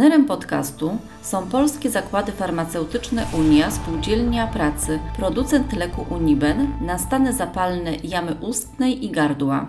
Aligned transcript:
Partnerem 0.00 0.26
podcastu 0.26 0.98
są 1.22 1.48
Polskie 1.48 1.90
Zakłady 1.90 2.32
Farmaceutyczne 2.32 3.26
Unia, 3.38 3.70
Spółdzielnia 3.70 4.46
Pracy, 4.46 4.98
producent 5.16 5.72
leku 5.72 6.06
Uniben 6.10 6.72
na 6.80 6.98
stany 6.98 7.32
zapalne 7.32 7.94
jamy 7.94 8.34
ustnej 8.34 9.04
i 9.04 9.10
gardła. 9.10 9.66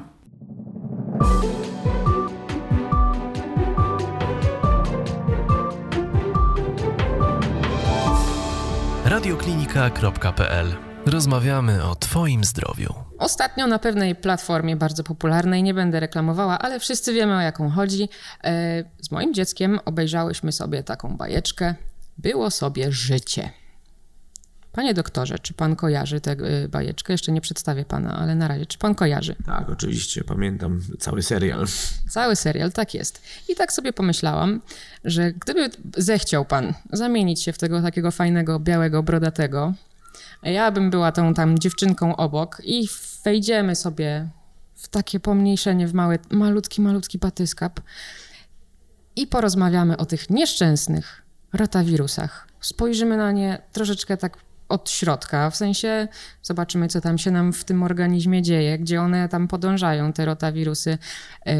radioklinika.pl 9.05 10.67
Rozmawiamy 11.05 11.83
o 11.83 11.95
Twoim 11.95 12.43
zdrowiu. 12.43 13.10
Ostatnio 13.21 13.67
na 13.67 13.79
pewnej 13.79 14.15
platformie 14.15 14.75
bardzo 14.75 15.03
popularnej, 15.03 15.63
nie 15.63 15.73
będę 15.73 15.99
reklamowała, 15.99 16.59
ale 16.59 16.79
wszyscy 16.79 17.13
wiemy 17.13 17.35
o 17.35 17.41
jaką 17.41 17.69
chodzi. 17.69 18.09
E, 18.43 18.83
z 19.01 19.11
moim 19.11 19.33
dzieckiem 19.33 19.79
obejrzałyśmy 19.85 20.51
sobie 20.51 20.83
taką 20.83 21.17
bajeczkę. 21.17 21.75
Było 22.17 22.51
sobie 22.51 22.91
życie. 22.91 23.49
Panie 24.71 24.93
doktorze, 24.93 25.39
czy 25.39 25.53
pan 25.53 25.75
kojarzy 25.75 26.21
tę 26.21 26.31
e, 26.31 26.67
bajeczkę? 26.67 27.13
Jeszcze 27.13 27.31
nie 27.31 27.41
przedstawię 27.41 27.85
pana, 27.85 28.17
ale 28.17 28.35
na 28.35 28.47
razie, 28.47 28.65
czy 28.65 28.77
pan 28.77 28.95
kojarzy? 28.95 29.35
Tak, 29.45 29.69
oczywiście, 29.69 30.23
pamiętam 30.23 30.81
cały 30.99 31.23
serial. 31.23 31.65
Cały 32.09 32.35
serial, 32.35 32.71
tak 32.71 32.93
jest. 32.93 33.21
I 33.49 33.55
tak 33.55 33.73
sobie 33.73 33.93
pomyślałam, 33.93 34.61
że 35.03 35.31
gdyby 35.31 35.69
zechciał 35.97 36.45
pan 36.45 36.73
zamienić 36.93 37.41
się 37.41 37.53
w 37.53 37.57
tego 37.57 37.81
takiego 37.81 38.11
fajnego, 38.11 38.59
białego, 38.59 39.03
brodatego, 39.03 39.73
ja 40.43 40.71
bym 40.71 40.89
była 40.89 41.11
tą 41.11 41.33
tam 41.33 41.59
dziewczynką 41.59 42.15
obok 42.15 42.61
i 42.63 42.87
wejdziemy 43.23 43.75
sobie 43.75 44.29
w 44.75 44.87
takie 44.87 45.19
pomniejszenie, 45.19 45.87
w 45.87 45.93
mały, 45.93 46.19
malutki, 46.31 46.81
malutki 46.81 47.17
batyskap 47.17 47.79
i 49.15 49.27
porozmawiamy 49.27 49.97
o 49.97 50.05
tych 50.05 50.29
nieszczęsnych 50.29 51.21
rotawirusach. 51.53 52.47
Spojrzymy 52.61 53.17
na 53.17 53.31
nie 53.31 53.61
troszeczkę 53.71 54.17
tak 54.17 54.37
od 54.69 54.89
środka, 54.89 55.49
w 55.49 55.55
sensie 55.55 56.07
zobaczymy, 56.43 56.87
co 56.87 57.01
tam 57.01 57.17
się 57.17 57.31
nam 57.31 57.53
w 57.53 57.63
tym 57.63 57.83
organizmie 57.83 58.41
dzieje, 58.41 58.79
gdzie 58.79 59.01
one 59.01 59.29
tam 59.29 59.47
podążają, 59.47 60.13
te 60.13 60.25
rotawirusy. 60.25 60.97
Yy, 61.45 61.53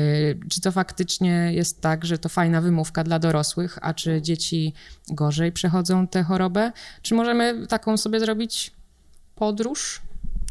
czy 0.49 0.61
to 0.61 0.71
faktycznie 0.71 1.53
jest 1.53 1.81
tak, 1.81 2.05
że 2.05 2.17
to 2.17 2.29
fajna 2.29 2.61
wymówka 2.61 3.03
dla 3.03 3.19
dorosłych, 3.19 3.79
a 3.81 3.93
czy 3.93 4.21
dzieci 4.21 4.73
gorzej 5.09 5.51
przechodzą 5.51 6.07
tę 6.07 6.23
chorobę? 6.23 6.71
Czy 7.01 7.15
możemy 7.15 7.67
taką 7.67 7.97
sobie 7.97 8.19
zrobić 8.19 8.71
podróż? 9.35 10.01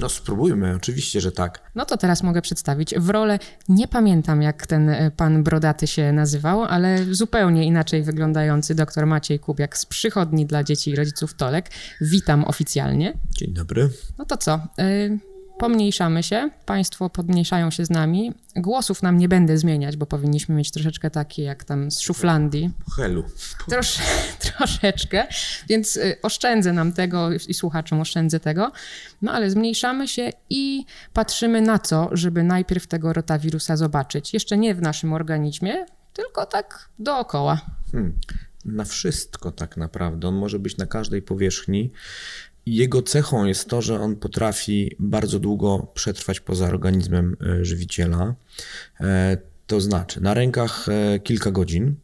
No 0.00 0.08
spróbujmy, 0.08 0.74
oczywiście, 0.76 1.20
że 1.20 1.32
tak. 1.32 1.70
No 1.74 1.84
to 1.84 1.96
teraz 1.96 2.22
mogę 2.22 2.42
przedstawić. 2.42 2.94
W 2.98 3.10
rolę 3.10 3.38
nie 3.68 3.88
pamiętam, 3.88 4.42
jak 4.42 4.66
ten 4.66 4.88
e, 4.88 5.10
pan 5.10 5.42
brodaty 5.42 5.86
się 5.86 6.12
nazywał, 6.12 6.64
ale 6.64 7.14
zupełnie 7.14 7.64
inaczej 7.64 8.02
wyglądający 8.02 8.74
doktor 8.74 9.06
Maciej 9.06 9.38
Kubiak 9.38 9.78
z 9.78 9.86
przychodni 9.86 10.46
dla 10.46 10.64
dzieci 10.64 10.90
i 10.90 10.96
rodziców 10.96 11.34
Tolek. 11.34 11.70
Witam 12.00 12.44
oficjalnie. 12.44 13.18
Dzień 13.30 13.52
dobry. 13.52 13.90
No 14.18 14.24
to 14.24 14.36
co? 14.36 14.60
Y 14.80 15.29
pomniejszamy 15.60 16.22
się, 16.22 16.50
państwo 16.66 17.10
podmniejszają 17.10 17.70
się 17.70 17.84
z 17.84 17.90
nami. 17.90 18.32
Głosów 18.56 19.02
nam 19.02 19.18
nie 19.18 19.28
będę 19.28 19.58
zmieniać, 19.58 19.96
bo 19.96 20.06
powinniśmy 20.06 20.54
mieć 20.54 20.70
troszeczkę 20.70 21.10
takie 21.10 21.42
jak 21.42 21.64
tam 21.64 21.90
z 21.90 22.00
szuflandii. 22.00 22.70
Helu. 22.96 23.24
Trosz, 23.68 23.98
troszeczkę, 24.56 25.26
więc 25.68 25.96
y, 25.96 26.16
oszczędzę 26.22 26.72
nam 26.72 26.92
tego 26.92 27.32
i 27.32 27.54
słuchaczom 27.54 28.00
oszczędzę 28.00 28.40
tego. 28.40 28.72
No 29.22 29.32
ale 29.32 29.50
zmniejszamy 29.50 30.08
się 30.08 30.30
i 30.50 30.84
patrzymy 31.12 31.60
na 31.60 31.78
co, 31.78 32.08
żeby 32.12 32.42
najpierw 32.42 32.86
tego 32.86 33.12
rotawirusa 33.12 33.76
zobaczyć. 33.76 34.34
Jeszcze 34.34 34.58
nie 34.58 34.74
w 34.74 34.82
naszym 34.82 35.12
organizmie, 35.12 35.86
tylko 36.12 36.46
tak 36.46 36.88
dookoła. 36.98 37.60
Hmm. 37.92 38.12
Na 38.64 38.84
wszystko 38.84 39.52
tak 39.52 39.76
naprawdę. 39.76 40.28
On 40.28 40.34
może 40.34 40.58
być 40.58 40.76
na 40.76 40.86
każdej 40.86 41.22
powierzchni. 41.22 41.92
Jego 42.66 43.02
cechą 43.02 43.44
jest 43.44 43.68
to, 43.68 43.82
że 43.82 44.00
on 44.00 44.16
potrafi 44.16 44.96
bardzo 44.98 45.38
długo 45.38 45.86
przetrwać 45.94 46.40
poza 46.40 46.66
organizmem 46.66 47.36
e, 47.40 47.64
żywiciela. 47.64 48.34
E, 49.00 49.36
to 49.66 49.80
znaczy, 49.80 50.20
na 50.20 50.34
rękach 50.34 50.86
e, 50.88 51.18
kilka 51.18 51.50
godzin 51.50 51.94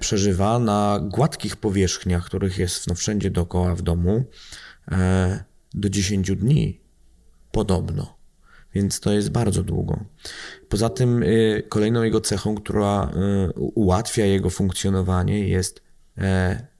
przeżywa 0.00 0.58
na 0.58 1.00
gładkich 1.02 1.56
powierzchniach, 1.56 2.24
których 2.24 2.58
jest 2.58 2.86
no, 2.86 2.94
wszędzie 2.94 3.30
dookoła 3.30 3.74
w 3.74 3.82
domu, 3.82 4.24
do 5.74 5.88
10 5.88 6.36
dni 6.36 6.80
podobno. 7.50 8.14
Więc 8.74 9.00
to 9.00 9.12
jest 9.12 9.30
bardzo 9.30 9.62
długo. 9.62 10.04
Poza 10.68 10.88
tym, 10.88 11.24
kolejną 11.68 12.02
jego 12.02 12.20
cechą, 12.20 12.54
która 12.54 13.10
ułatwia 13.56 14.24
jego 14.24 14.50
funkcjonowanie, 14.50 15.48
jest 15.48 15.82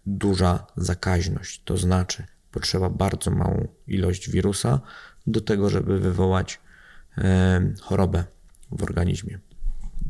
duża 0.06 0.66
zakaźność, 0.76 1.62
to 1.64 1.76
znaczy 1.76 2.26
potrzeba 2.52 2.90
bardzo 2.90 3.30
małą 3.30 3.68
ilość 3.86 4.30
wirusa 4.30 4.80
do 5.26 5.40
tego, 5.40 5.70
żeby 5.70 6.00
wywołać 6.00 6.60
e, 7.18 7.60
chorobę 7.80 8.24
w 8.72 8.82
organizmie. 8.82 9.38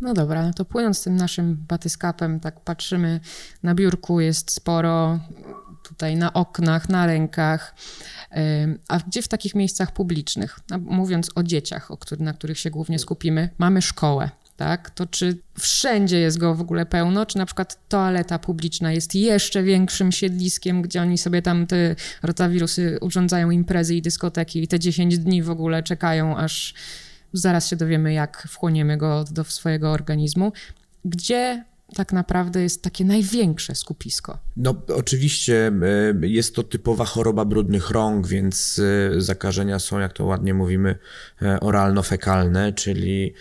No 0.00 0.14
dobra, 0.14 0.42
no 0.42 0.52
to 0.52 0.64
płynąc 0.64 1.04
tym 1.04 1.16
naszym 1.16 1.64
batyskapem, 1.68 2.40
tak 2.40 2.60
patrzymy, 2.60 3.20
na 3.62 3.74
biurku 3.74 4.20
jest 4.20 4.50
sporo, 4.50 5.20
tutaj 5.82 6.16
na 6.16 6.32
oknach, 6.32 6.88
na 6.88 7.06
rękach, 7.06 7.74
e, 8.30 8.66
a 8.88 8.98
gdzie 8.98 9.22
w 9.22 9.28
takich 9.28 9.54
miejscach 9.54 9.92
publicznych, 9.92 10.58
mówiąc 10.80 11.30
o 11.34 11.42
dzieciach, 11.42 11.90
o 11.90 11.98
na 12.18 12.32
których 12.32 12.58
się 12.58 12.70
głównie 12.70 12.98
skupimy, 12.98 13.50
mamy 13.58 13.82
szkołę 13.82 14.30
tak, 14.62 14.90
to 14.90 15.06
czy 15.06 15.38
wszędzie 15.58 16.18
jest 16.18 16.38
go 16.38 16.54
w 16.54 16.60
ogóle 16.60 16.86
pełno, 16.86 17.26
czy 17.26 17.38
na 17.38 17.46
przykład 17.46 17.88
toaleta 17.88 18.38
publiczna 18.38 18.92
jest 18.92 19.14
jeszcze 19.14 19.62
większym 19.62 20.12
siedliskiem, 20.12 20.82
gdzie 20.82 21.02
oni 21.02 21.18
sobie 21.18 21.42
tam 21.42 21.66
te 21.66 21.96
rotawirusy 22.22 22.98
urządzają 23.00 23.50
imprezy 23.50 23.94
i 23.94 24.02
dyskoteki 24.02 24.62
i 24.62 24.68
te 24.68 24.78
10 24.78 25.18
dni 25.18 25.42
w 25.42 25.50
ogóle 25.50 25.82
czekają, 25.82 26.36
aż 26.36 26.74
zaraz 27.32 27.68
się 27.68 27.76
dowiemy, 27.76 28.12
jak 28.12 28.46
wchłoniemy 28.48 28.96
go 28.96 29.24
do 29.30 29.44
swojego 29.44 29.90
organizmu. 29.90 30.52
Gdzie 31.04 31.64
tak 31.92 32.12
naprawdę 32.12 32.62
jest 32.62 32.82
takie 32.82 33.04
największe 33.04 33.74
skupisko? 33.74 34.38
No, 34.56 34.74
oczywiście 34.96 35.72
e, 36.22 36.26
jest 36.26 36.54
to 36.54 36.62
typowa 36.62 37.04
choroba 37.04 37.44
brudnych 37.44 37.90
rąk, 37.90 38.26
więc 38.26 38.80
e, 39.16 39.20
zakażenia 39.20 39.78
są, 39.78 39.98
jak 39.98 40.12
to 40.12 40.24
ładnie 40.24 40.54
mówimy, 40.54 40.98
e, 41.42 41.60
oralno-fekalne, 41.60 42.72
czyli 42.72 43.34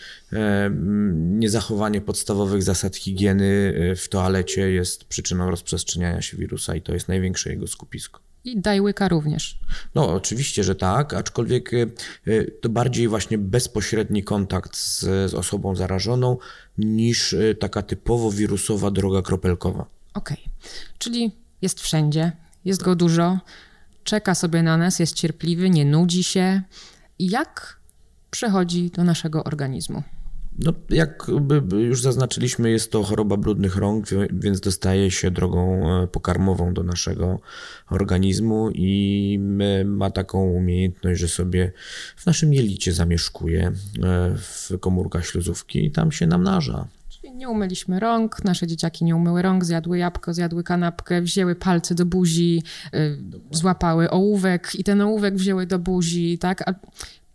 niezachowanie 1.13 2.01
podstawowych 2.01 2.63
zasad 2.63 2.95
higieny 2.95 3.73
w 3.97 4.09
toalecie 4.09 4.72
jest 4.72 5.03
przyczyną 5.03 5.50
rozprzestrzeniania 5.51 6.22
się 6.22 6.38
wirusa 6.38 6.75
i 6.75 6.81
to 6.81 6.94
jest 6.94 7.07
największe 7.07 7.50
jego 7.50 7.68
skupisko. 7.68 8.19
I 8.44 8.62
daj 8.62 8.81
łyka 8.81 9.07
również. 9.07 9.59
No, 9.95 10.13
oczywiście, 10.13 10.63
że 10.63 10.75
tak, 10.75 11.13
aczkolwiek 11.13 11.72
to 12.62 12.69
bardziej 12.69 13.07
właśnie 13.07 13.38
bezpośredni 13.38 14.23
kontakt 14.23 14.78
z, 14.78 15.00
z 15.00 15.33
osobą 15.33 15.75
zarażoną 15.75 16.38
niż 16.86 17.36
taka 17.59 17.81
typowo 17.81 18.31
wirusowa 18.31 18.92
droga 18.92 19.22
kropelkowa. 19.22 19.86
Okej, 20.14 20.38
okay. 20.38 20.69
czyli 20.97 21.31
jest 21.62 21.80
wszędzie, 21.80 22.31
jest 22.66 22.84
go 22.84 22.96
dużo, 22.96 23.40
czeka 24.03 24.36
sobie 24.36 24.64
na 24.64 24.78
nas, 24.78 25.00
jest 25.00 25.16
cierpliwy, 25.16 25.69
nie 25.69 25.86
nudzi 25.86 26.24
się. 26.24 26.62
Jak 27.19 27.80
przechodzi 28.31 28.92
do 28.92 29.03
naszego 29.03 29.44
organizmu? 29.44 30.03
No, 30.59 30.73
jak 30.89 31.28
już 31.72 32.01
zaznaczyliśmy, 32.01 32.72
jest 32.72 32.91
to 32.91 33.03
choroba 33.03 33.38
brudnych 33.38 33.75
rąk, 33.75 34.06
więc 34.31 34.59
dostaje 34.59 35.12
się 35.12 35.31
drogą 35.31 35.89
e, 36.03 36.07
pokarmową 36.07 36.73
do 36.73 36.84
naszego 36.84 37.39
organizmu 37.89 38.69
i 38.73 39.39
ma 39.85 40.12
taką 40.12 40.44
umiejętność, 40.44 41.19
że 41.19 41.28
sobie 41.28 41.72
w 42.16 42.25
naszym 42.25 42.53
jelicie 42.53 42.94
zamieszkuje 42.94 43.67
e, 43.67 43.72
w 44.38 44.79
komórkach 44.79 45.25
śluzówki 45.25 45.85
i 45.85 45.91
tam 45.91 46.12
się 46.12 46.28
namnaża. 46.28 46.88
Czyli 47.09 47.33
nie 47.33 47.50
umyliśmy 47.50 48.00
rąk, 48.00 48.44
nasze 48.44 48.68
dzieciaki 48.68 49.06
nie 49.06 49.16
umyły 49.16 49.41
rąk, 49.41 49.66
zjadły 49.66 49.97
jabłko, 49.97 50.33
zjadły 50.33 50.63
kanapkę, 50.63 51.21
wzięły 51.21 51.56
palce 51.56 51.95
do 51.95 52.06
buzi, 52.06 52.63
e, 52.94 53.00
złapały 53.51 54.09
ołówek 54.09 54.75
i 54.75 54.83
ten 54.83 55.01
ołówek 55.01 55.36
wzięły 55.36 55.65
do 55.65 55.80
buzi, 55.80 56.38
tak? 56.38 56.69
A 56.69 56.74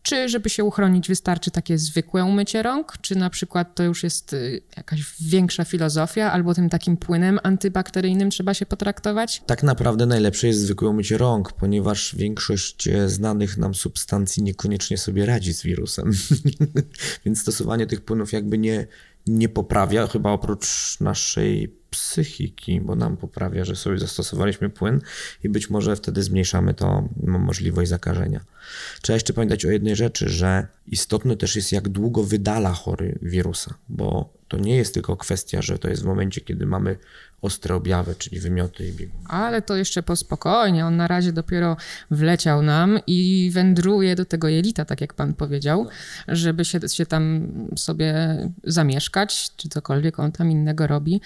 czy 0.07 0.29
żeby 0.29 0.51
się 0.51 0.65
uchronić 0.65 1.09
wystarczy 1.09 1.51
takie 1.51 1.79
zwykłe 1.79 2.25
umycie 2.25 2.63
rąk, 2.63 2.93
czy 3.01 3.17
na 3.17 3.31
przykład 3.31 3.75
to 3.75 3.83
już 3.83 4.03
jest 4.03 4.33
y, 4.33 4.63
jakaś 4.77 5.05
większa 5.21 5.65
filozofia, 5.65 6.33
albo 6.33 6.55
tym 6.55 6.69
takim 6.69 6.97
płynem 6.97 7.39
antybakteryjnym 7.43 8.31
trzeba 8.31 8.55
się 8.55 8.67
potraktować? 8.67 9.43
Tak 9.47 9.63
naprawdę 9.63 10.07
najlepsze 10.07 10.47
jest 10.47 10.61
zwykłe 10.61 10.89
umycie 10.89 11.19
rąk, 11.19 11.53
ponieważ 11.53 12.15
większość 12.17 12.89
e, 12.89 13.09
znanych 13.09 13.57
nam 13.57 13.75
substancji 13.75 14.43
niekoniecznie 14.43 14.99
sobie 14.99 15.27
radzi 15.27 15.55
z 15.55 15.63
wirusem. 15.63 16.13
Więc 17.25 17.41
stosowanie 17.41 17.87
tych 17.87 18.01
płynów 18.01 18.33
jakby 18.33 18.59
nie, 18.59 18.87
nie 19.27 19.49
poprawia, 19.49 20.07
chyba 20.07 20.31
oprócz 20.31 20.97
naszej 21.01 21.76
psychiki, 21.91 22.81
bo 22.81 22.95
nam 22.95 23.17
poprawia, 23.17 23.65
że 23.65 23.77
sobie 23.77 23.99
zastosowaliśmy 23.99 24.71
płyn 24.71 25.01
i 25.45 25.49
być 25.49 25.71
może 25.71 25.97
wtedy 25.97 26.23
zmniejszamy 26.23 26.75
to 26.75 27.09
możliwość 27.27 27.91
zakażenia. 27.91 28.41
Trzeba 29.03 29.15
jeszcze 29.15 29.33
pamiętać 29.33 29.65
o 29.65 29.71
jednej 29.71 29.97
rzeczy, 29.97 30.29
że 30.29 30.67
istotne 30.89 31.37
też 31.37 31.57
jest, 31.57 31.73
jak 31.73 31.89
długo 31.89 32.23
wydala 32.23 32.73
chory 32.73 33.19
wirusa, 33.23 33.75
bo 33.89 34.37
to 34.49 34.59
nie 34.59 34.77
jest 34.77 34.95
tylko 34.95 35.17
kwestia, 35.17 35.63
że 35.63 35.79
to 35.79 35.89
jest 35.89 36.03
w 36.03 36.07
momencie, 36.07 36.41
kiedy 36.41 36.67
mamy 36.67 36.97
ostre 37.43 37.75
objawy, 37.75 38.15
czyli 38.19 38.41
wymioty 38.41 38.89
i 38.89 38.93
biegun. 38.93 39.21
Ale 39.29 39.63
to 39.63 39.77
jeszcze 39.77 40.03
po 40.03 40.17
spokojnie. 40.17 40.87
On 40.87 40.97
na 40.97 41.07
razie 41.07 41.33
dopiero 41.33 41.77
wleciał 42.11 42.63
nam 42.63 43.01
i 43.07 43.51
wędruje 43.55 44.17
do 44.17 44.25
tego 44.25 44.49
jelita, 44.49 44.85
tak 44.85 45.01
jak 45.01 45.15
pan 45.15 45.35
powiedział, 45.35 45.89
żeby 46.29 46.65
się, 46.65 46.81
się 46.89 47.07
tam 47.07 47.49
sobie 47.77 48.37
zamieszkać, 48.65 49.51
czy 49.57 49.69
cokolwiek 49.69 50.21
on 50.21 50.33
tam 50.33 50.51
innego 50.51 50.87
robi. 50.87 51.21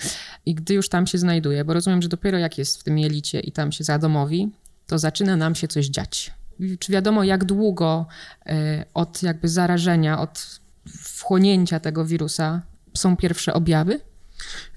I 0.47 0.55
gdy 0.55 0.75
już 0.75 0.89
tam 0.89 1.07
się 1.07 1.19
znajduje, 1.19 1.65
bo 1.65 1.75
rozumiem, 1.75 2.03
że 2.03 2.09
dopiero 2.09 2.39
jak 2.39 2.59
jest 2.59 2.81
w 2.81 2.85
tym 2.85 2.99
jelicie 2.99 3.41
i 3.41 3.53
tam 3.53 3.73
się 3.73 3.85
zadomowi, 3.85 4.49
to 4.87 4.99
zaczyna 4.99 5.37
nam 5.37 5.55
się 5.55 5.69
coś 5.69 5.87
dziać. 5.87 6.40
Czy 6.79 6.93
wiadomo, 6.93 7.25
jak 7.25 7.45
długo 7.45 8.07
y, 8.47 8.53
od 8.95 9.23
jakby 9.23 9.49
zarażenia, 9.49 10.21
od 10.21 10.61
wchłonięcia 10.89 11.81
tego 11.81 12.05
wirusa 12.05 12.63
są 12.95 13.17
pierwsze 13.17 13.55
objawy? 13.55 14.01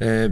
E, 0.01 0.05
e, 0.05 0.29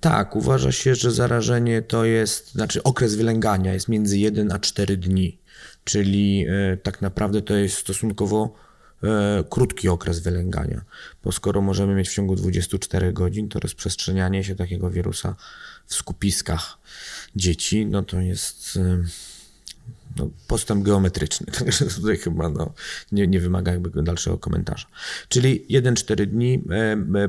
tak, 0.00 0.36
uważa 0.36 0.72
się, 0.72 0.94
że 0.94 1.10
zarażenie 1.10 1.82
to 1.82 2.04
jest, 2.04 2.52
znaczy 2.52 2.82
okres 2.82 3.14
wylęgania 3.14 3.72
jest 3.72 3.88
między 3.88 4.18
1 4.18 4.52
a 4.52 4.58
4 4.58 4.96
dni, 4.96 5.38
czyli 5.84 6.46
e, 6.48 6.76
tak 6.76 7.02
naprawdę 7.02 7.42
to 7.42 7.54
jest 7.54 7.76
stosunkowo 7.76 8.62
krótki 9.50 9.88
okres 9.88 10.20
wylęgania, 10.20 10.84
bo 11.24 11.32
skoro 11.32 11.60
możemy 11.60 11.94
mieć 11.94 12.08
w 12.08 12.14
ciągu 12.14 12.36
24 12.36 13.12
godzin, 13.12 13.48
to 13.48 13.60
rozprzestrzenianie 13.60 14.44
się 14.44 14.54
takiego 14.54 14.90
wirusa 14.90 15.34
w 15.86 15.94
skupiskach 15.94 16.78
dzieci, 17.36 17.86
no 17.86 18.02
to 18.02 18.20
jest 18.20 18.78
no, 20.16 20.30
postęp 20.48 20.84
geometryczny, 20.84 21.46
także 21.58 21.84
tutaj 21.84 22.16
chyba 22.16 22.48
no, 22.48 22.72
nie, 23.12 23.26
nie 23.26 23.40
wymaga 23.40 23.72
jakby 23.72 24.02
dalszego 24.02 24.38
komentarza. 24.38 24.86
Czyli 25.28 25.66
1-4 25.70 26.26
dni 26.26 26.62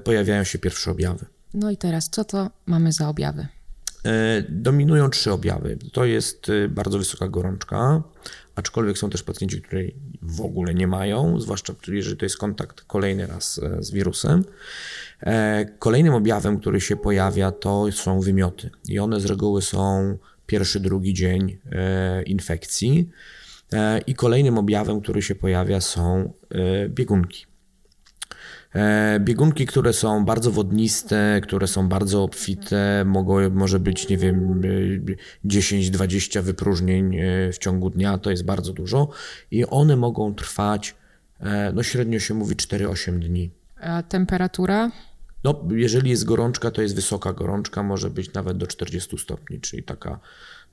pojawiają 0.04 0.44
się 0.44 0.60
pierwsze 0.60 0.92
objawy. 0.92 1.26
No 1.54 1.72
i 1.72 1.78
teraz, 1.78 2.10
co 2.10 2.26
to 2.26 2.52
mamy 2.66 2.92
za 2.92 3.10
objawy? 3.10 3.48
E, 4.06 4.44
dominują 4.50 5.10
trzy 5.10 5.32
objawy. 5.32 5.78
To 5.92 6.06
jest 6.06 6.50
e, 6.50 6.70
bardzo 6.70 6.98
wysoka 6.98 7.28
gorączka, 7.28 8.04
aczkolwiek 8.56 8.98
są 8.98 9.10
też 9.10 9.24
pacjenci, 9.24 9.62
której 9.62 9.96
w 10.22 10.42
ogóle 10.42 10.74
nie 10.74 10.88
mają, 10.88 11.40
zwłaszcza 11.40 11.74
jeżeli 11.88 12.18
to 12.18 12.26
jest 12.26 12.38
kontakt 12.38 12.82
kolejny 12.82 13.28
raz 13.28 13.60
e, 13.64 13.84
z 13.84 13.92
wirusem. 13.92 14.44
Kolejnym 15.80 16.14
objawem, 16.14 16.60
który 16.60 16.82
się 16.82 16.96
pojawia, 16.96 17.52
to 17.52 17.92
są 17.92 18.22
wymioty. 18.22 18.70
I 18.88 19.00
one 19.00 19.20
z 19.20 19.26
reguły 19.26 19.62
są 19.62 20.18
pierwszy, 20.54 20.80
drugi 20.80 21.14
dzień 21.14 21.58
infekcji. 22.26 23.10
I 24.08 24.14
kolejnym 24.16 24.58
objawem, 24.58 25.02
który 25.02 25.22
się 25.22 25.36
pojawia, 25.36 25.82
są 25.82 26.34
biegunki. 26.90 27.46
E, 28.76 29.20
biegunki, 29.20 29.66
które 29.66 29.94
są 29.94 30.26
bardzo 30.26 30.52
wodniste, 30.52 31.42
które 31.44 31.68
są 31.68 31.90
bardzo 31.90 32.24
obfite, 32.24 33.04
mogą, 33.06 33.50
może 33.50 33.80
być, 33.80 34.10
nie 34.10 34.18
wiem, 34.18 34.62
10-20 35.46 36.42
wypróżnień 36.42 37.16
e, 37.16 37.52
w 37.52 37.58
ciągu 37.58 37.90
dnia, 37.90 38.18
to 38.18 38.32
jest 38.32 38.46
bardzo 38.46 38.74
dużo 38.74 39.10
i 39.52 39.66
one 39.66 39.96
mogą 39.96 40.36
trwać, 40.36 40.96
e, 41.40 41.72
no 41.74 41.84
średnio 41.84 42.20
się 42.20 42.34
mówi 42.34 42.56
4-8 42.56 43.20
dni. 43.20 43.52
A 43.82 44.04
temperatura? 44.04 44.92
No, 45.44 45.64
jeżeli 45.72 46.10
jest 46.10 46.24
gorączka, 46.24 46.72
to 46.72 46.82
jest 46.82 46.96
wysoka 46.96 47.34
gorączka, 47.34 47.84
może 47.84 48.10
być 48.10 48.34
nawet 48.34 48.58
do 48.58 48.68
40 48.68 49.18
stopni, 49.18 49.62
czyli 49.62 49.84
taka 49.84 50.20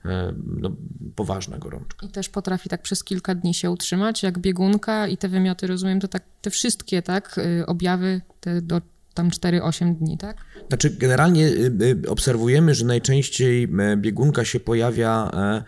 E, 0.05 0.33
no, 0.45 0.71
poważna 1.15 1.57
gorączka. 1.57 2.05
I 2.05 2.09
też 2.09 2.29
potrafi 2.29 2.69
tak 2.69 2.81
przez 2.81 3.03
kilka 3.03 3.35
dni 3.35 3.53
się 3.53 3.71
utrzymać, 3.71 4.23
jak 4.23 4.39
biegunka 4.39 5.07
i 5.07 5.17
te 5.17 5.29
wymioty, 5.29 5.67
rozumiem, 5.67 5.99
to 5.99 6.07
tak 6.07 6.23
te 6.41 6.49
wszystkie, 6.49 7.01
tak, 7.01 7.37
y, 7.37 7.65
objawy 7.65 8.21
te 8.39 8.61
do 8.61 8.81
tam 9.13 9.29
4-8 9.29 9.95
dni, 9.95 10.17
tak? 10.17 10.37
Znaczy, 10.67 10.89
generalnie 10.89 11.45
y, 11.47 11.71
y, 12.05 12.09
obserwujemy, 12.09 12.75
że 12.75 12.85
najczęściej 12.85 13.63
e, 13.63 13.97
biegunka 13.97 14.45
się 14.45 14.59
pojawia 14.59 15.31
e, 15.33 15.63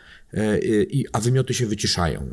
a 1.14 1.20
wymioty 1.20 1.54
się 1.54 1.66
wyciszają. 1.66 2.22
E, 2.22 2.26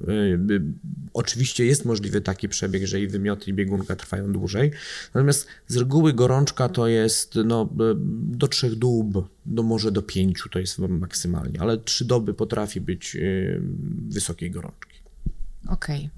oczywiście 1.15 1.65
jest 1.65 1.85
możliwy 1.85 2.21
taki 2.21 2.49
przebieg, 2.49 2.87
że 2.87 3.01
i 3.01 3.09
wymioty 3.09 3.51
i 3.51 3.55
biegunka 3.55 3.97
trwają 3.97 4.33
dłużej, 4.33 4.71
natomiast 5.15 5.47
z 5.69 5.77
reguły 5.77 6.13
gorączka 6.13 6.69
to 6.69 6.89
jest 6.89 7.35
no, 7.45 7.63
e, 7.63 7.95
do 8.39 8.49
trzech 8.49 8.75
dób, 8.75 9.29
do 9.47 9.63
może 9.63 9.93
do 9.93 10.03
pięciu 10.03 10.49
to 10.49 10.59
jest 10.59 10.79
maksymalnie, 10.79 11.61
ale 11.61 11.79
trzy 11.79 12.05
doby 12.05 12.35
potrafi 12.35 12.81
być 12.81 13.17
wysokiej 14.09 14.51
gorączki. 14.51 15.01
Okej. 15.69 15.99
Okay. 15.99 16.11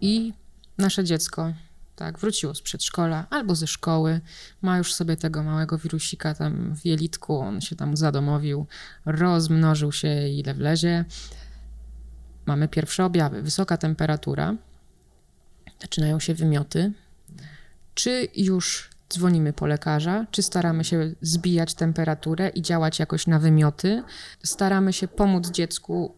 I 0.00 0.32
nasze 0.78 1.04
dziecko 1.04 1.52
tak, 1.96 2.18
wróciło 2.18 2.54
z 2.54 2.62
przedszkola 2.62 3.26
albo 3.30 3.54
ze 3.54 3.66
szkoły, 3.66 4.20
ma 4.62 4.78
już 4.78 4.94
sobie 4.94 5.16
tego 5.16 5.42
małego 5.42 5.78
wirusika 5.78 6.34
tam 6.34 6.76
w 6.76 6.86
jelitku, 6.86 7.38
on 7.38 7.60
się 7.60 7.76
tam 7.76 7.96
zadomowił, 7.96 8.66
rozmnożył 9.06 9.92
się 9.92 10.28
ile 10.28 10.54
wlezie. 10.54 11.04
Mamy 12.46 12.68
pierwsze 12.68 13.04
objawy, 13.04 13.42
wysoka 13.42 13.76
temperatura, 13.76 14.56
zaczynają 15.80 16.20
się 16.20 16.34
wymioty. 16.34 16.92
Czy 17.94 18.28
już 18.36 18.90
dzwonimy 19.12 19.52
po 19.52 19.66
lekarza, 19.66 20.26
czy 20.30 20.42
staramy 20.42 20.84
się 20.84 21.14
zbijać 21.20 21.74
temperaturę 21.74 22.48
i 22.48 22.62
działać 22.62 22.98
jakoś 22.98 23.26
na 23.26 23.38
wymioty? 23.38 24.02
Staramy 24.42 24.92
się 24.92 25.08
pomóc 25.08 25.50
dziecku 25.50 26.14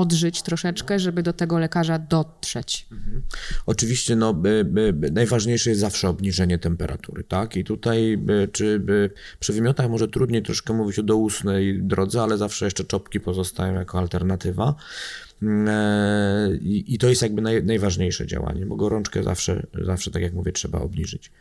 odżyć 0.00 0.42
troszeczkę, 0.42 0.98
żeby 0.98 1.22
do 1.22 1.32
tego 1.32 1.58
lekarza 1.58 1.98
dotrzeć. 1.98 2.86
Mhm. 2.92 3.22
Oczywiście 3.66 4.16
no, 4.16 4.34
by, 4.34 4.64
by, 4.64 5.10
najważniejsze 5.10 5.70
jest 5.70 5.80
zawsze 5.80 6.08
obniżenie 6.08 6.58
temperatury, 6.58 7.24
tak? 7.24 7.56
I 7.56 7.64
tutaj 7.64 8.16
by, 8.16 8.48
czy 8.52 8.78
by, 8.80 9.10
przy 9.40 9.52
wymiotach 9.52 9.90
może 9.90 10.08
trudniej 10.08 10.42
troszkę 10.42 10.72
mówić 10.72 10.98
o 10.98 11.02
doustnej 11.02 11.82
drodze, 11.82 12.22
ale 12.22 12.38
zawsze 12.38 12.64
jeszcze 12.64 12.84
czopki 12.84 13.20
pozostają 13.20 13.74
jako 13.74 13.98
alternatywa. 13.98 14.74
E, 15.42 16.56
I, 16.62 16.98
to 16.98 17.08
jest 17.08 17.22
jakby 17.22 17.42
naj, 17.42 17.64
najważniejsze 17.64 18.26
działanie, 18.26 18.66
bo 18.66 18.76
gorączkę 18.76 19.22
zawsze, 19.22 19.66
zawsze, 19.82 20.10
tak 20.10 20.22
jak 20.22 20.32
mówię, 20.32 20.52
trzeba 20.52 20.80
obniżyć. 20.80 21.32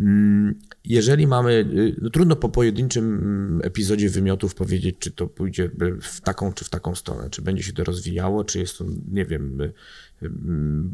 Mm, 0.00 0.54
jeżeli 0.84 1.26
mamy, 1.26 1.52
y, 1.52 1.96
no 2.02 2.10
trudno 2.10 2.36
po 2.36 2.48
pojedynczym 2.48 3.60
epizodzie 3.64 4.08
wymiotów 4.08 4.54
powiedzieć, 4.54 4.96
czy 4.98 5.10
to 5.10 5.26
pójdzie 5.26 5.70
w 6.02 6.20
taką, 6.20 6.52
czy 6.52 6.64
w 6.64 6.68
taką 6.68 6.94
stronę, 6.94 7.30
czy 7.30 7.42
będzie 7.42 7.62
się 7.62 7.72
to 7.72 7.84
rozwijało, 7.84 8.44
czy 8.44 8.58
jest 8.58 8.78
to, 8.78 8.84
nie 9.12 9.24
wiem, 9.24 9.60
y, 9.60 9.72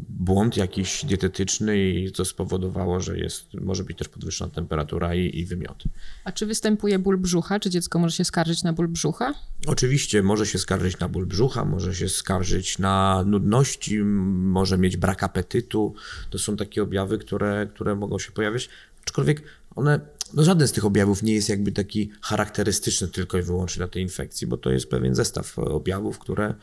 błąd 0.09 0.57
jakiś 0.57 1.05
dietetyczny 1.05 1.91
i 1.91 2.11
co 2.11 2.25
spowodowało, 2.25 2.99
że 2.99 3.17
jest, 3.17 3.53
może 3.53 3.83
być 3.83 3.97
też 3.97 4.09
podwyższona 4.09 4.51
temperatura 4.51 5.15
i, 5.15 5.39
i 5.39 5.45
wymioty. 5.45 5.89
A 6.23 6.31
czy 6.31 6.45
występuje 6.45 6.99
ból 6.99 7.17
brzucha? 7.17 7.59
Czy 7.59 7.69
dziecko 7.69 7.99
może 7.99 8.15
się 8.15 8.25
skarżyć 8.25 8.63
na 8.63 8.73
ból 8.73 8.87
brzucha? 8.87 9.33
Oczywiście 9.67 10.23
może 10.23 10.45
się 10.45 10.59
skarżyć 10.59 10.99
na 10.99 11.09
ból 11.09 11.25
brzucha, 11.25 11.65
może 11.65 11.95
się 11.95 12.09
skarżyć 12.09 12.42
na 12.79 13.23
nudności, 13.25 13.99
może 13.99 14.77
mieć 14.77 14.97
brak 14.97 15.23
apetytu. 15.23 15.93
To 16.29 16.39
są 16.39 16.55
takie 16.55 16.83
objawy, 16.83 17.17
które, 17.17 17.67
które 17.73 17.95
mogą 17.95 18.19
się 18.19 18.31
pojawiać. 18.31 18.69
Aczkolwiek 19.03 19.43
one, 19.75 19.99
no 20.33 20.43
żaden 20.43 20.67
z 20.67 20.71
tych 20.71 20.85
objawów 20.85 21.23
nie 21.23 21.33
jest 21.33 21.49
jakby 21.49 21.71
taki 21.71 22.11
charakterystyczny 22.21 23.07
tylko 23.07 23.37
i 23.37 23.41
wyłącznie 23.41 23.77
dla 23.77 23.87
tej 23.87 24.01
infekcji, 24.01 24.47
bo 24.47 24.57
to 24.57 24.71
jest 24.71 24.89
pewien 24.89 25.15
zestaw 25.15 25.59
objawów, 25.59 26.19
które, 26.19 26.53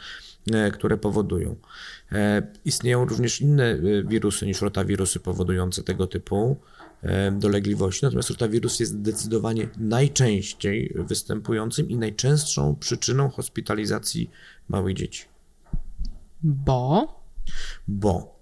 E, 0.53 0.71
które 0.71 0.97
powodują. 0.97 1.57
E, 2.13 2.43
istnieją 2.65 3.05
również 3.05 3.41
inne 3.41 3.65
e, 3.65 3.79
wirusy 4.05 4.47
niż 4.47 4.61
rotawirusy 4.61 5.21
powodujące 5.21 5.83
tego 5.83 6.07
typu 6.07 6.57
dolegliwości, 7.33 8.05
natomiast 8.05 8.31
rotawirus 8.31 8.81
jest 8.81 8.93
zdecydowanie 8.93 9.69
najczęściej 9.79 10.95
występującym 10.95 11.91
i 11.91 11.97
najczęstszą 11.97 12.77
przyczyną 12.77 13.31
hospitalizacji 13.31 14.31
małych 14.69 14.97
dzieci. 14.97 15.30
Bo? 16.43 17.21
Bo 17.89 18.41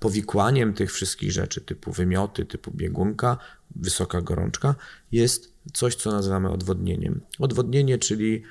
powikłaniem 0.00 0.74
tych 0.74 0.92
wszystkich 0.92 1.32
rzeczy, 1.32 1.60
typu 1.60 1.92
wymioty, 1.92 2.44
typu 2.44 2.70
biegunka, 2.70 3.38
wysoka 3.76 4.20
gorączka, 4.20 4.74
jest 5.12 5.52
coś, 5.72 5.94
co 5.94 6.10
nazywamy 6.10 6.50
odwodnieniem. 6.50 7.20
Odwodnienie, 7.38 7.98
czyli 7.98 8.42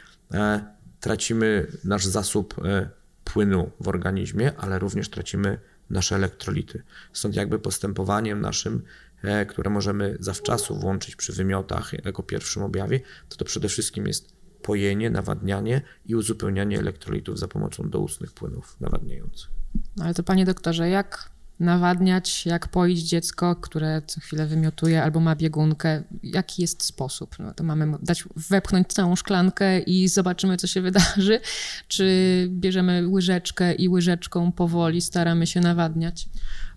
tracimy 1.00 1.68
nasz 1.84 2.06
zasób 2.06 2.56
e, 2.66 2.90
płynu 3.24 3.72
w 3.80 3.88
organizmie, 3.88 4.56
ale 4.58 4.80
również 4.80 5.10
tracimy 5.10 5.60
nasze 5.90 6.16
elektrolity. 6.16 6.84
Stąd 7.14 7.36
jakby 7.36 7.60
postępowaniem 7.60 8.42
naszym, 8.42 8.84
e, 9.24 9.46
które 9.46 9.70
możemy 9.70 10.18
zawczasu 10.20 10.76
włączyć 10.80 11.16
przy 11.16 11.34
wymiotach 11.34 12.06
jako 12.06 12.24
pierwszym 12.24 12.64
objawie, 12.64 13.00
to 13.30 13.38
to 13.38 13.46
przede 13.46 13.68
wszystkim 13.68 14.08
jest 14.08 14.33
pojenie, 14.64 15.10
nawadnianie 15.10 15.82
i 16.06 16.16
uzupełnianie 16.16 16.80
elektrolitów 16.80 17.40
za 17.40 17.48
pomocą 17.48 17.90
doustnych 17.90 18.32
płynów 18.32 18.78
nawadniających. 18.82 19.50
No 19.98 20.04
ale 20.06 20.14
to 20.14 20.24
panie 20.24 20.46
doktorze, 20.46 20.90
jak 20.90 21.34
nawadniać, 21.60 22.46
jak 22.46 22.68
poić 22.68 23.00
dziecko, 23.00 23.56
które 23.56 24.02
co 24.08 24.22
chwilę 24.22 24.46
wymiotuje 24.48 25.04
albo 25.04 25.20
ma 25.20 25.36
biegunkę. 25.36 26.04
Jaki 26.24 26.62
jest 26.62 26.84
sposób? 26.84 27.36
No 27.40 27.54
to 27.54 27.64
mamy 27.64 27.98
dać, 28.02 28.24
wepchnąć 28.50 28.88
całą 28.88 29.16
szklankę 29.16 29.80
i 29.80 30.08
zobaczymy, 30.08 30.58
co 30.58 30.68
się 30.68 30.82
wydarzy? 30.82 31.40
Czy 31.88 32.08
bierzemy 32.50 33.08
łyżeczkę 33.08 33.74
i 33.74 33.90
łyżeczką 33.90 34.52
powoli 34.52 35.02
staramy 35.02 35.48
się 35.48 35.62
nawadniać? 35.62 36.30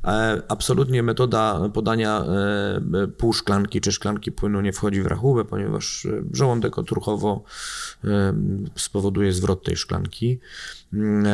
E, 0.07 0.43
Absolutnie 0.49 1.03
metoda 1.03 1.69
podania 1.75 2.25
e, 3.05 3.09
pół 3.09 3.33
szklanki 3.33 3.81
czy 3.81 3.93
szklanki 3.93 4.33
płynu 4.33 4.61
nie 4.61 4.73
wchodzi 4.73 5.03
w 5.03 5.07
rachubę, 5.07 5.45
ponieważ 5.45 6.07
e, 6.07 6.23
żołądek 6.33 6.79
odruchowo 6.79 7.45
e, 8.05 8.35
spowoduje 8.77 9.33
zwrot 9.33 9.65
tej 9.65 9.77
szklanki. 9.77 10.41
Mm, 10.93 11.27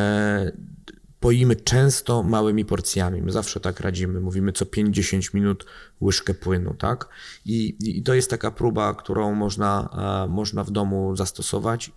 Poimy 1.21 1.57
często 1.57 2.23
małymi 2.23 2.64
porcjami. 2.64 3.23
My 3.23 3.33
zawsze 3.33 3.61
tak 3.61 3.81
radzimy. 3.81 4.21
Mówimy 4.21 4.52
co 4.52 4.64
5-10 4.64 5.35
minut 5.35 5.67
łyżkę 6.00 6.35
płynu, 6.35 6.75
tak? 6.75 7.09
I, 7.47 7.76
I 7.81 8.02
to 8.02 8.14
jest 8.14 8.31
taka 8.31 8.50
próba, 8.50 8.95
którą 8.95 9.35
można, 9.35 9.88
można 10.29 10.64
w 10.64 10.71
domu 10.71 11.17
zastosować. 11.17 11.93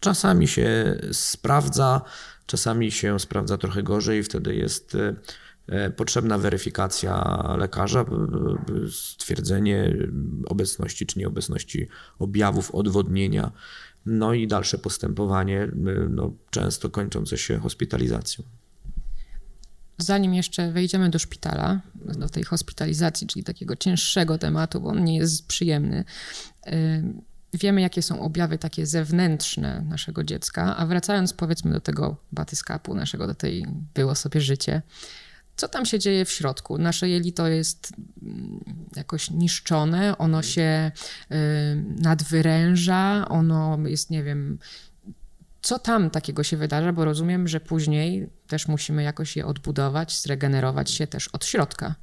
Czasami 0.00 0.48
się 0.48 0.98
sprawdza, 1.12 2.00
czasami 2.46 2.90
się 2.90 3.20
sprawdza 3.20 3.58
trochę 3.58 3.82
gorzej, 3.82 4.22
wtedy 4.22 4.54
jest 4.54 4.96
potrzebna 5.96 6.38
weryfikacja 6.38 7.42
lekarza, 7.58 8.04
stwierdzenie 8.92 9.96
obecności 10.46 11.06
czy 11.06 11.18
nieobecności 11.18 11.88
objawów 12.18 12.74
odwodnienia, 12.74 13.52
no 14.06 14.34
i 14.34 14.46
dalsze 14.46 14.78
postępowanie, 14.78 15.62
e, 15.62 15.68
no, 16.10 16.32
często 16.50 16.90
kończące 16.90 17.38
się 17.38 17.58
hospitalizacją. 17.58 18.44
Zanim 19.98 20.34
jeszcze 20.34 20.72
wejdziemy 20.72 21.10
do 21.10 21.18
szpitala, 21.18 21.80
do 21.94 22.28
tej 22.28 22.44
hospitalizacji, 22.44 23.26
czyli 23.26 23.44
takiego 23.44 23.76
cięższego 23.76 24.38
tematu, 24.38 24.80
bo 24.80 24.88
on 24.88 25.04
nie 25.04 25.16
jest 25.16 25.46
przyjemny, 25.46 26.04
yy, 26.66 26.72
wiemy, 27.54 27.80
jakie 27.80 28.02
są 28.02 28.20
objawy 28.20 28.58
takie 28.58 28.86
zewnętrzne 28.86 29.84
naszego 29.88 30.24
dziecka, 30.24 30.76
a 30.76 30.86
wracając 30.86 31.32
powiedzmy 31.32 31.72
do 31.72 31.80
tego 31.80 32.16
batyskapu 32.32 32.94
naszego, 32.94 33.26
do 33.26 33.34
tej 33.34 33.66
było 33.94 34.14
sobie 34.14 34.40
życie, 34.40 34.82
co 35.60 35.68
tam 35.68 35.86
się 35.86 35.98
dzieje 35.98 36.24
w 36.24 36.30
środku? 36.30 36.78
Nasze 36.78 37.08
jelito 37.08 37.48
jest 37.48 37.92
mm, 38.22 38.64
jakoś 38.96 39.30
niszczone, 39.30 40.18
ono 40.18 40.42
się 40.42 40.92
yy, 41.30 41.36
nadwyręża, 41.98 43.28
ono 43.28 43.78
jest, 43.86 44.10
nie 44.10 44.22
wiem, 44.22 44.58
co 45.62 45.78
tam 45.78 46.10
takiego 46.10 46.42
się 46.42 46.56
wydarza, 46.56 46.92
bo 46.92 47.04
rozumiem, 47.04 47.48
że 47.48 47.60
później 47.60 48.30
też 48.46 48.68
musimy 48.68 49.02
jakoś 49.02 49.36
je 49.36 49.46
odbudować, 49.46 50.20
zregenerować 50.20 50.90
się 50.90 51.06
też 51.06 51.28
od 51.28 51.44
środka. 51.44 51.94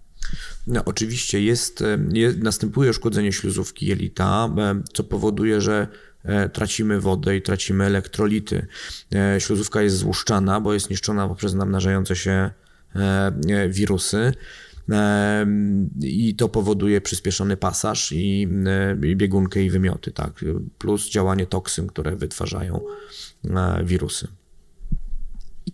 No, 0.68 0.82
oczywiście 0.86 1.44
jest, 1.44 1.82
e, 1.82 1.98
jest, 2.14 2.38
następuje 2.38 2.90
uszkodzenie 2.90 3.32
śluzówki 3.32 3.86
jelita, 3.86 4.50
e, 4.58 4.82
co 4.94 5.04
powoduje, 5.04 5.62
że 5.62 5.88
e, 6.24 6.50
tracimy 6.50 7.02
wodę 7.02 7.38
i 7.38 7.42
tracimy 7.42 7.86
elektrolity. 7.86 8.68
Śluzówka 9.40 9.82
jest 9.82 9.98
złuszczana, 9.98 10.62
bo 10.62 10.74
jest 10.74 10.90
niszczona 10.90 11.28
poprzez 11.28 11.54
namnażające 11.54 12.16
się 12.16 12.52
wirusy. 13.70 14.32
E, 14.92 15.48
I 16.02 16.36
to 16.36 16.50
powoduje 16.50 17.02
przyspieszony 17.02 17.58
pasaż 17.58 18.12
i, 18.12 18.48
e, 19.04 19.08
i 19.08 19.16
biegunkę 19.16 19.64
i 19.64 19.70
wymioty, 19.70 20.12
tak? 20.12 20.46
plus 20.78 21.10
działanie 21.10 21.46
toksyn, 21.46 21.88
które 21.88 22.16
wytwarzają 22.16 22.82
e, 23.50 23.84
wirusy. 23.84 24.28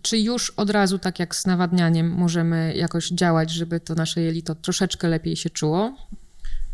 Czy 0.02 0.18
już 0.18 0.50
od 0.50 0.70
razu, 0.70 0.98
tak 0.98 1.18
jak 1.18 1.34
z 1.34 1.46
nawadnianiem, 1.46 2.10
możemy 2.10 2.74
jakoś 2.76 3.08
działać, 3.08 3.50
żeby 3.50 3.80
to 3.80 3.94
nasze 3.94 4.20
jelito 4.20 4.54
troszeczkę 4.54 5.08
lepiej 5.08 5.36
się 5.36 5.50
czuło? 5.50 5.96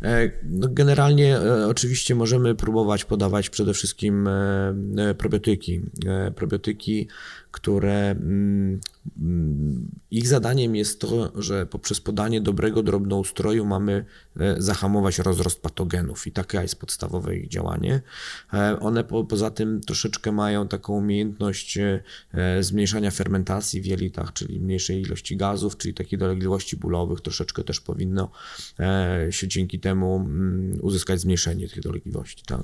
E, 0.03 0.31
No 0.45 0.69
generalnie 0.69 1.37
e, 1.37 1.67
oczywiście 1.67 2.15
możemy 2.15 2.55
próbować 2.55 3.05
podawać 3.05 3.51
przede 3.51 3.75
wszystkim 3.75 4.29
e, 4.29 4.75
e, 4.99 5.15
probiotyki. 5.15 5.83
E, 6.07 6.31
Probiotyki, 6.31 7.09
które 7.51 8.11
mm, 8.11 8.81
ich 10.11 10.29
zadaniem 10.29 10.77
jest 10.77 11.01
to, 11.01 11.33
że 11.43 11.67
poprzez 11.67 12.01
podanie 12.01 12.41
dobrego 12.41 12.83
drobnoustroju 12.83 13.67
mamy 13.67 14.05
e, 14.41 14.63
zahamować 14.63 15.19
rozrost 15.19 15.63
patogenów 15.63 16.27
i 16.27 16.33
takie 16.33 16.59
jest 16.59 16.77
podstawowe 16.77 17.37
ich 17.37 17.49
działanie. 17.49 18.03
E, 18.53 18.81
One 18.81 19.05
po, 19.05 19.25
poza 19.25 19.51
tym 19.51 19.81
troszeczkę 19.81 20.33
mają 20.33 20.69
taką 20.69 20.93
umiejętność 20.93 21.79
e, 21.79 22.03
zmniejszania 22.61 23.11
fermentacji 23.11 23.81
w 23.81 23.87
jelitach, 23.87 24.33
czyli 24.33 24.61
mniejszej 24.61 25.01
ilości 25.01 25.37
gazów, 25.37 25.77
czyli 25.77 25.95
takiej 25.95 26.19
dolegliwości 26.19 26.77
bólowych 26.77 27.21
troszeczkę 27.21 27.65
też 27.65 27.81
powinno 27.81 28.31
się 29.31 29.49
dzięki 29.49 29.81
temu 29.81 30.17
mm, 30.17 30.79
uzyskać 30.83 31.21
zmniejszenie 31.21 31.69
tych 31.69 31.81
dolegliwości, 31.81 32.45
tak. 32.47 32.63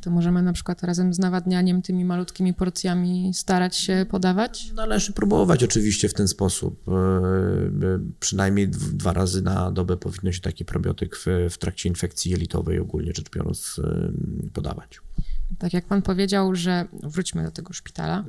To 0.00 0.10
możemy 0.10 0.42
na 0.42 0.52
przykład 0.52 0.82
razem 0.82 1.14
z 1.14 1.18
nawadnianiem 1.18 1.82
tymi 1.82 2.04
malutkimi 2.04 2.54
porcjami 2.54 3.30
starać 3.34 3.76
się 3.76 4.06
podawać? 4.10 4.72
Należy 4.72 5.12
próbować 5.12 5.64
oczywiście 5.64 6.08
w 6.08 6.14
ten 6.14 6.28
sposób. 6.28 6.88
E, 6.88 6.92
e, 6.92 8.00
Przynajmniej 8.20 8.68
dw- 8.68 8.92
dwa 8.92 9.12
razy 9.12 9.42
na 9.42 9.70
dobę 9.70 9.96
powinno 9.96 10.32
się 10.32 10.40
taki 10.40 10.64
probiotyk 10.64 11.16
w, 11.16 11.26
w 11.50 11.58
trakcie 11.58 11.88
infekcji 11.88 12.30
jelitowej 12.30 12.78
ogólnie 12.78 13.12
rzecz 13.16 13.30
biorąc 13.30 13.80
e, 13.84 14.12
podawać. 14.52 15.00
Tak 15.58 15.72
jak 15.72 15.84
pan 15.84 16.02
powiedział, 16.02 16.54
że 16.54 16.84
wróćmy 17.02 17.44
do 17.44 17.50
tego 17.50 17.72
szpitala, 17.72 18.24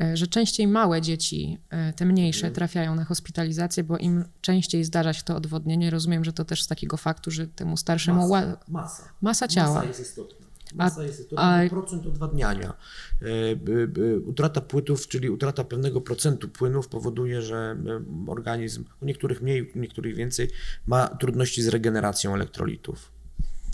e, 0.00 0.16
że 0.16 0.26
częściej 0.26 0.66
małe 0.66 1.02
dzieci, 1.02 1.58
te 1.96 2.04
mniejsze, 2.06 2.50
trafiają 2.50 2.94
na 2.94 3.04
hospitalizację, 3.04 3.84
bo 3.84 3.98
im 3.98 4.24
częściej 4.40 4.84
zdarza 4.84 5.12
się 5.12 5.22
to 5.22 5.36
odwodnienie. 5.36 5.90
Rozumiem, 5.90 6.24
że 6.24 6.32
to 6.32 6.44
też 6.44 6.62
z 6.62 6.66
takiego 6.66 6.96
faktu, 6.96 7.30
że 7.30 7.46
temu 7.46 7.76
starszemu 7.76 8.28
ła... 8.28 8.42
masa. 8.68 9.02
masa 9.22 9.48
ciała. 9.48 9.74
Masa 9.74 9.88
jest 9.88 10.00
istotna. 10.00 10.49
Masa 10.74 11.02
jest 11.02 11.20
istotna, 11.20 11.44
a- 11.44 11.62
bo 11.64 11.70
procent 11.70 12.06
odwadniania. 12.06 12.72
E, 13.22 13.26
Utrata 14.24 14.60
płytów, 14.60 15.08
czyli 15.08 15.30
utrata 15.30 15.64
pewnego 15.64 16.00
procentu 16.00 16.48
płynów 16.48 16.88
powoduje, 16.88 17.42
że 17.42 17.56
e, 17.86 18.30
organizm, 18.30 18.84
u 19.02 19.04
niektórych 19.04 19.42
mniej, 19.42 19.72
u 19.72 19.78
niektórych 19.78 20.14
więcej, 20.16 20.48
ma 20.86 21.08
trudności 21.08 21.62
z 21.62 21.68
regeneracją 21.68 22.34
elektrolitów. 22.34 23.19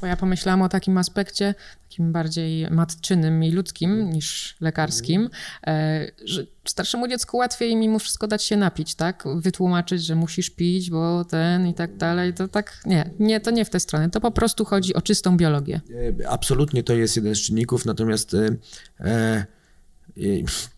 Bo 0.00 0.06
ja 0.06 0.16
pomyślałam 0.16 0.62
o 0.62 0.68
takim 0.68 0.98
aspekcie, 0.98 1.54
takim 1.82 2.12
bardziej 2.12 2.70
matczynym 2.70 3.44
i 3.44 3.52
ludzkim 3.52 4.10
niż 4.10 4.56
lekarskim, 4.60 5.30
e, 5.66 6.06
że 6.24 6.46
starszemu 6.64 7.08
dziecku 7.08 7.36
łatwiej 7.36 7.76
mimo 7.76 7.98
wszystko 7.98 8.26
dać 8.26 8.44
się 8.44 8.56
napić, 8.56 8.94
tak? 8.94 9.24
Wytłumaczyć, 9.36 10.04
że 10.04 10.14
musisz 10.14 10.50
pić, 10.50 10.90
bo 10.90 11.24
ten 11.24 11.66
i 11.66 11.74
tak 11.74 11.96
dalej. 11.96 12.34
To 12.34 12.48
tak, 12.48 12.80
nie, 12.86 13.10
nie, 13.18 13.40
to 13.40 13.50
nie 13.50 13.64
w 13.64 13.70
tę 13.70 13.80
stronę. 13.80 14.10
To 14.10 14.20
po 14.20 14.30
prostu 14.30 14.64
chodzi 14.64 14.94
o 14.94 15.02
czystą 15.02 15.36
biologię. 15.36 15.80
Absolutnie 16.28 16.82
to 16.82 16.94
jest 16.94 17.16
jeden 17.16 17.34
z 17.34 17.38
czynników, 17.38 17.84
natomiast 17.84 18.34
e, 18.34 18.56
e, 19.00 19.46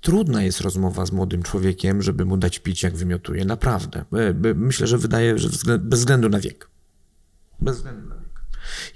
trudna 0.01 0.43
jest 0.43 0.61
rozmowa 0.61 1.07
z 1.07 1.13
młodym 1.13 1.43
człowiekiem, 1.43 2.03
żeby 2.03 2.25
mu 2.25 2.37
dać 2.37 2.59
pić, 2.59 2.83
jak 2.83 2.97
wymiotuje. 2.97 3.45
Naprawdę. 3.45 4.05
E, 4.13 4.55
Myślę, 4.55 4.87
że 4.87 4.99
wydaje, 4.99 5.39
że 5.39 5.79
bez 5.79 6.01
względu 6.01 6.29
na 6.29 6.41
wiek. 6.41 6.69
Bez 7.61 7.77
względu 7.77 8.09
na 8.09 8.15
wiek. 8.15 8.27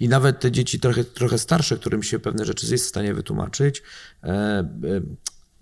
I 0.00 0.09
nawet 0.09 0.41
te 0.41 0.52
dzieci 0.52 0.81
trochę, 0.81 1.05
trochę 1.05 1.38
starsze, 1.38 1.76
którym 1.76 2.02
się 2.02 2.19
pewne 2.19 2.45
rzeczy 2.45 2.67
jest 2.71 2.85
w 2.85 2.88
stanie 2.88 3.14
wytłumaczyć, 3.14 3.83
e, 4.23 4.29
e, 4.29 4.67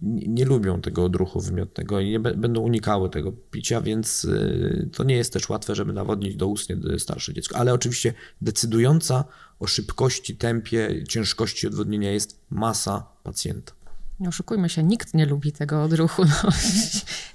nie, 0.02 0.44
lubią 0.44 0.80
tego 0.80 1.04
odruchu 1.04 1.40
wymiotnego 1.40 2.00
i 2.00 2.10
nie 2.10 2.20
będą 2.20 2.60
unikały 2.60 3.10
tego 3.10 3.32
picia, 3.32 3.80
więc 3.80 4.24
e, 4.24 4.86
to 4.92 5.04
nie 5.04 5.16
jest 5.16 5.32
też 5.32 5.48
łatwe, 5.48 5.74
żeby 5.74 5.92
nawodnić 5.92 6.36
doustnie 6.36 6.76
starsze 6.98 7.34
dziecko. 7.34 7.56
Ale 7.56 7.74
oczywiście 7.74 8.14
decydująca 8.40 9.24
o 9.58 9.66
szybkości, 9.66 10.36
tempie, 10.36 11.04
ciężkości 11.08 11.66
odwodnienia 11.66 12.12
jest 12.12 12.40
masa 12.50 13.06
pacjenta. 13.22 13.79
Nie 14.20 14.28
oszukujmy 14.28 14.68
się, 14.68 14.82
nikt 14.82 15.14
nie 15.14 15.26
lubi 15.26 15.52
tego 15.52 15.82
odruchu. 15.82 16.24
No. 16.24 16.50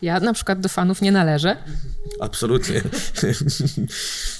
Ja 0.01 0.19
na 0.19 0.33
przykład 0.33 0.59
do 0.59 0.69
fanów 0.69 1.01
nie 1.01 1.11
należę. 1.11 1.57
Absolutnie. 2.19 2.81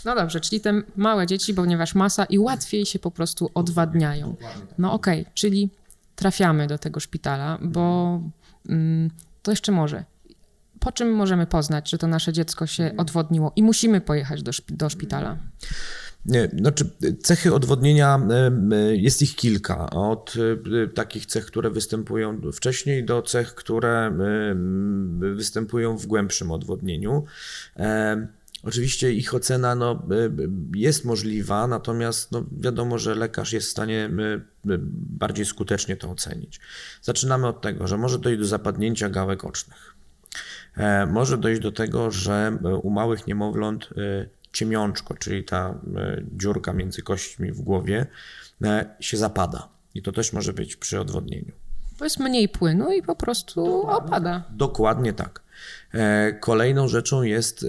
No 0.06 0.16
dobrze, 0.16 0.40
czyli 0.40 0.62
te 0.62 0.82
małe 0.96 1.28
dzieci, 1.28 1.54
ponieważ 1.54 1.96
masa 1.96 2.26
i 2.26 2.40
łatwiej 2.40 2.86
się 2.86 3.00
po 3.00 3.12
prostu 3.12 3.52
odwadniają. 3.54 4.36
No 4.78 4.94
okej, 4.94 5.26
czyli 5.34 5.70
trafiamy 6.16 6.68
do 6.68 6.78
tego 6.78 7.00
szpitala, 7.00 7.58
bo 7.62 8.20
mm, 8.70 9.10
to 9.42 9.52
jeszcze 9.52 9.72
może. 9.72 10.04
Po 10.80 10.92
czym 10.92 11.14
możemy 11.14 11.48
poznać, 11.48 11.90
że 11.90 11.98
to 11.98 12.08
nasze 12.08 12.34
dziecko 12.34 12.68
się 12.68 12.92
odwodniło 12.98 13.52
i 13.56 13.64
musimy 13.64 14.02
pojechać 14.02 14.44
do, 14.44 14.52
szpi- 14.52 14.76
do 14.76 14.90
szpitala? 14.90 15.38
Znaczy 16.60 16.86
cechy 17.24 17.54
odwodnienia, 17.54 18.28
jest 18.92 19.22
ich 19.22 19.36
kilka. 19.36 19.90
Od 19.90 20.34
e, 20.84 20.88
takich 20.88 21.26
cech, 21.26 21.46
które 21.46 21.70
występują 21.70 22.42
wcześniej, 22.54 23.06
do 23.06 23.22
cech, 23.22 23.56
które 23.56 24.18
występują 25.36 25.98
w 25.98 26.06
głębszym 26.06 26.52
odwodnieniu. 26.52 27.26
Oczywiście 28.66 29.14
ich 29.14 29.34
ocena 29.34 29.76
no, 29.76 29.92
e, 29.92 30.30
jest 30.76 31.06
możliwa, 31.06 31.68
natomiast 31.68 32.32
no, 32.32 32.46
wiadomo, 32.60 32.98
że 32.98 33.16
lekarz 33.16 33.54
jest 33.54 33.68
w 33.68 33.72
stanie 33.72 34.10
bardziej 34.94 35.46
skutecznie 35.46 35.98
to 35.98 36.12
ocenić. 36.12 36.60
Zaczynamy 37.02 37.48
od 37.48 37.62
tego, 37.62 37.88
że 37.88 37.98
może 37.98 38.20
dojść 38.20 38.40
do 38.40 38.46
zapadnięcia 38.46 39.10
gałek 39.10 39.46
ocznych. 39.46 39.96
E, 40.78 41.06
Może 41.06 41.38
dojść 41.38 41.62
do 41.62 41.72
tego, 41.72 42.12
że 42.12 42.58
e, 42.66 42.76
u 42.76 42.90
małych 42.90 43.28
niemowląt 43.28 43.90
ciemiączko, 44.56 45.14
czyli 45.14 45.44
ta 45.44 45.80
e, 45.98 46.22
dziurka 46.38 46.74
między 46.74 47.02
kośćmi 47.02 47.52
w 47.52 47.62
głowie, 47.62 48.06
e, 48.64 48.96
się 49.00 49.18
zapada. 49.18 49.68
I 49.96 50.02
to 50.02 50.12
też 50.12 50.34
może 50.34 50.54
być 50.54 50.76
przy 50.76 51.00
odwodnieniu. 51.00 51.52
Bo 52.00 52.06
jest 52.06 52.20
mniej 52.20 52.50
płynu 52.50 52.92
i 52.92 53.02
po 53.02 53.16
prostu 53.16 53.88
opada. 53.88 54.44
Dokładnie 54.50 55.14
tak. 55.14 55.42
E, 55.94 56.34
Kolejną 56.34 56.88
rzeczą 56.88 57.24
jest 57.24 57.66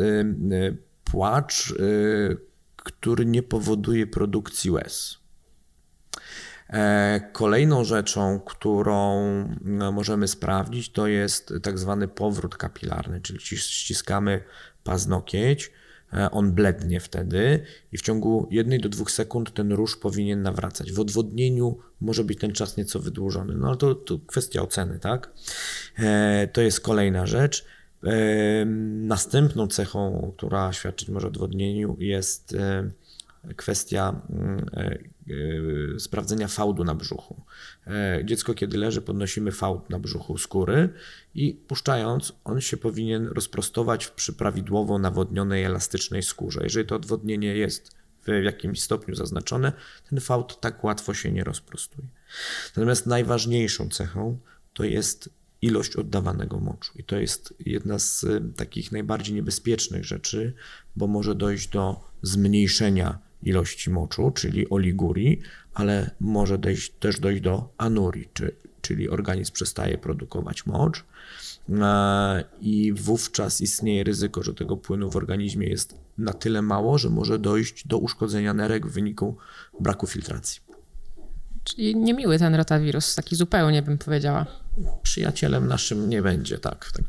płacz, 1.04 1.74
który 2.76 3.26
nie 3.26 3.42
powoduje 3.42 4.06
produkcji 4.06 4.70
łez. 4.70 5.18
Kolejną 7.32 7.84
rzeczą, 7.84 8.40
którą 8.40 9.22
no, 9.60 9.92
możemy 9.92 10.28
sprawdzić, 10.28 10.92
to 10.92 11.06
jest 11.06 11.54
tak 11.62 11.78
zwany 11.78 12.08
powrót 12.08 12.56
kapilarny, 12.56 13.20
czyli 13.20 13.38
ściskamy 13.58 14.42
paznokieć, 14.84 15.72
on 16.30 16.52
blednie 16.52 17.00
wtedy 17.00 17.60
i 17.92 17.98
w 17.98 18.02
ciągu 18.02 18.48
jednej 18.50 18.80
do 18.80 18.88
dwóch 18.88 19.10
sekund 19.10 19.54
ten 19.54 19.72
róż 19.72 19.96
powinien 19.96 20.42
nawracać. 20.42 20.92
W 20.92 21.00
odwodnieniu 21.00 21.78
może 22.00 22.24
być 22.24 22.38
ten 22.38 22.52
czas 22.52 22.76
nieco 22.76 23.00
wydłużony, 23.00 23.54
no 23.54 23.68
ale 23.68 23.76
to, 23.76 23.94
to 23.94 24.18
kwestia 24.26 24.62
oceny, 24.62 24.98
tak? 24.98 25.30
E, 25.98 26.48
To 26.52 26.60
jest 26.60 26.80
kolejna 26.80 27.26
rzecz. 27.26 27.64
E, 28.04 28.64
Następną 29.06 29.66
cechą, 29.66 30.32
która 30.36 30.72
świadczyć 30.72 31.08
może 31.08 31.26
o 31.26 31.30
odwodnieniu, 31.30 31.96
jest 32.00 32.54
e, 32.54 32.90
kwestia 33.56 34.20
mm, 34.30 34.66
e, 34.72 34.80
e, 34.80 34.98
sprawdzenia 35.98 36.48
fałdu 36.48 36.84
na 36.84 36.94
brzuchu. 36.94 37.42
E, 37.86 38.20
Dziecko, 38.24 38.54
kiedy 38.54 38.78
leży, 38.78 39.02
podnosimy 39.02 39.52
fałd 39.52 39.90
na 39.90 39.98
brzuchu 39.98 40.38
skóry 40.38 40.88
i 41.34 41.54
puszczając, 41.68 42.32
on 42.44 42.60
się 42.60 42.76
powinien 42.76 43.26
rozprostować 43.26 44.06
przy 44.06 44.32
prawidłowo 44.32 44.98
nawodnionej, 44.98 45.64
elastycznej 45.64 46.22
skórze. 46.22 46.60
Jeżeli 46.62 46.86
to 46.86 46.96
odwodnienie 46.96 47.56
jest 47.56 47.96
w 48.24 48.44
jakimś 48.44 48.82
stopniu 48.82 49.14
zaznaczone, 49.14 49.72
ten 50.10 50.20
fałd 50.20 50.60
tak 50.60 50.84
łatwo 50.84 51.14
się 51.14 51.32
nie 51.32 51.44
rozprostuje. 51.44 52.08
Natomiast 52.76 53.06
najważniejszą 53.06 53.88
cechą 53.88 54.38
to 54.72 54.84
jest 54.84 55.30
ilość 55.62 55.96
oddawanego 55.96 56.60
moczu. 56.60 56.92
I 56.96 57.04
to 57.04 57.18
jest 57.18 57.54
jedna 57.60 57.98
z 57.98 58.24
y, 58.24 58.42
takich 58.56 58.92
najbardziej 58.92 59.34
niebezpiecznych 59.34 60.04
rzeczy, 60.04 60.54
bo 60.96 61.06
może 61.06 61.34
dojść 61.34 61.68
do 61.68 62.00
zmniejszenia 62.22 63.18
ilości 63.48 63.90
moczu, 63.90 64.30
czyli 64.30 64.70
oligurii, 64.70 65.40
ale 65.74 66.10
może 66.20 66.58
dojść, 66.58 66.90
też 66.90 67.20
dojść 67.20 67.42
do 67.42 67.68
anurii, 67.78 68.28
czy, 68.32 68.54
czyli 68.80 69.08
organizm 69.08 69.52
przestaje 69.52 69.98
produkować 69.98 70.66
mocz 70.66 71.04
e, 71.70 72.44
i 72.60 72.92
wówczas 72.92 73.60
istnieje 73.60 74.04
ryzyko, 74.04 74.42
że 74.42 74.54
tego 74.54 74.76
płynu 74.76 75.10
w 75.10 75.16
organizmie 75.16 75.66
jest 75.68 75.94
na 76.18 76.32
tyle 76.32 76.62
mało, 76.62 76.98
że 76.98 77.10
może 77.10 77.38
dojść 77.38 77.86
do 77.86 77.98
uszkodzenia 77.98 78.54
nerek 78.54 78.86
w 78.86 78.92
wyniku 78.92 79.36
braku 79.80 80.06
filtracji. 80.06 80.60
Czyli 81.64 81.96
niemiły 81.96 82.38
ten 82.38 82.54
rotawirus, 82.54 83.14
taki 83.14 83.36
zupełnie 83.36 83.82
bym 83.82 83.98
powiedziała. 83.98 84.46
Przyjacielem 85.02 85.66
naszym 85.68 86.08
nie 86.08 86.22
będzie, 86.22 86.58
tak, 86.58 86.92
tak. 86.92 87.04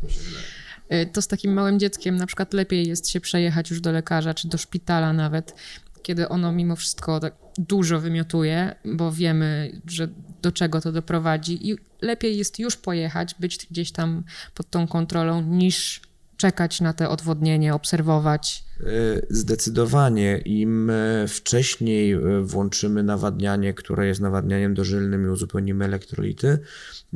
Y, 0.94 1.10
To 1.14 1.22
z 1.22 1.28
takim 1.28 1.54
małym 1.54 1.80
dzieckiem 1.80 2.16
na 2.16 2.26
przykład 2.26 2.54
lepiej 2.54 2.88
jest 2.88 3.10
się 3.10 3.20
przejechać 3.22 3.70
już 3.70 3.82
do 3.82 3.92
lekarza 3.92 4.34
czy 4.34 4.48
do 4.48 4.58
szpitala 4.58 5.14
nawet, 5.14 5.56
kiedy 6.04 6.30
ono 6.30 6.52
mimo 6.52 6.76
wszystko 6.76 7.20
tak 7.20 7.36
dużo 7.58 8.00
wymiotuje, 8.00 8.76
bo 8.86 9.12
wiemy, 9.12 9.82
że 9.86 10.08
do 10.42 10.52
czego 10.52 10.82
to 10.82 10.92
doprowadzi 10.92 11.70
i 11.70 11.76
lepiej 12.02 12.38
jest 12.38 12.60
już 12.60 12.78
pojechać, 12.78 13.36
być 13.40 13.68
gdzieś 13.72 13.92
tam 13.92 14.24
pod 14.54 14.70
tą 14.70 14.88
kontrolą, 14.88 15.42
niż 15.42 16.02
czekać 16.38 16.82
na 16.82 16.94
te 16.94 17.10
odwodnienie, 17.10 17.74
obserwować. 17.74 18.64
Y, 18.82 19.26
Zdecydowanie 19.30 20.38
im 20.38 20.90
e, 20.90 21.28
wcześniej 21.28 22.12
e, 22.12 22.20
włączymy 22.42 23.04
nawadnianie, 23.04 23.74
które 23.74 24.08
jest 24.08 24.22
nawadnianiem 24.22 24.74
dożylnym 24.74 25.26
i 25.26 25.30
uzupełnimy 25.30 25.86
elektrolity, 25.86 26.60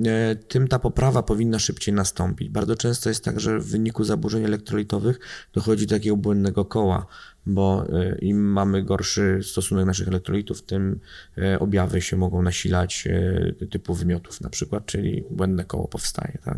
e, 0.06 0.36
tym 0.36 0.68
ta 0.68 0.80
poprawa 0.80 1.24
powinna 1.24 1.60
szybciej 1.60 1.94
nastąpić. 1.94 2.50
Bardzo 2.50 2.76
często 2.76 3.10
jest 3.10 3.24
tak, 3.24 3.40
że 3.40 3.60
w 3.60 3.68
wyniku 3.68 4.04
zaburzeń 4.04 4.44
elektrolitowych 4.44 5.20
dochodzi 5.54 5.88
do 5.88 5.96
takiego 5.96 6.18
błędnego 6.18 6.66
koła, 6.66 7.06
bo 7.46 7.86
e, 7.90 8.18
im 8.18 8.52
mamy 8.52 8.84
gorszy 8.84 9.40
stosunek 9.44 9.86
naszych 9.86 10.08
elektrolitów, 10.08 10.62
tym 10.62 11.00
e, 11.38 11.60
objawy 11.60 12.02
się 12.02 12.18
mogą 12.18 12.42
nasilać 12.42 13.08
e, 13.08 13.66
typu 13.66 13.94
wymiotów 13.94 14.42
na 14.42 14.50
przykład, 14.50 14.86
czyli 14.86 15.24
błędne 15.30 15.66
koło 15.66 15.88
powstaje. 15.88 16.38
Tak? 16.46 16.58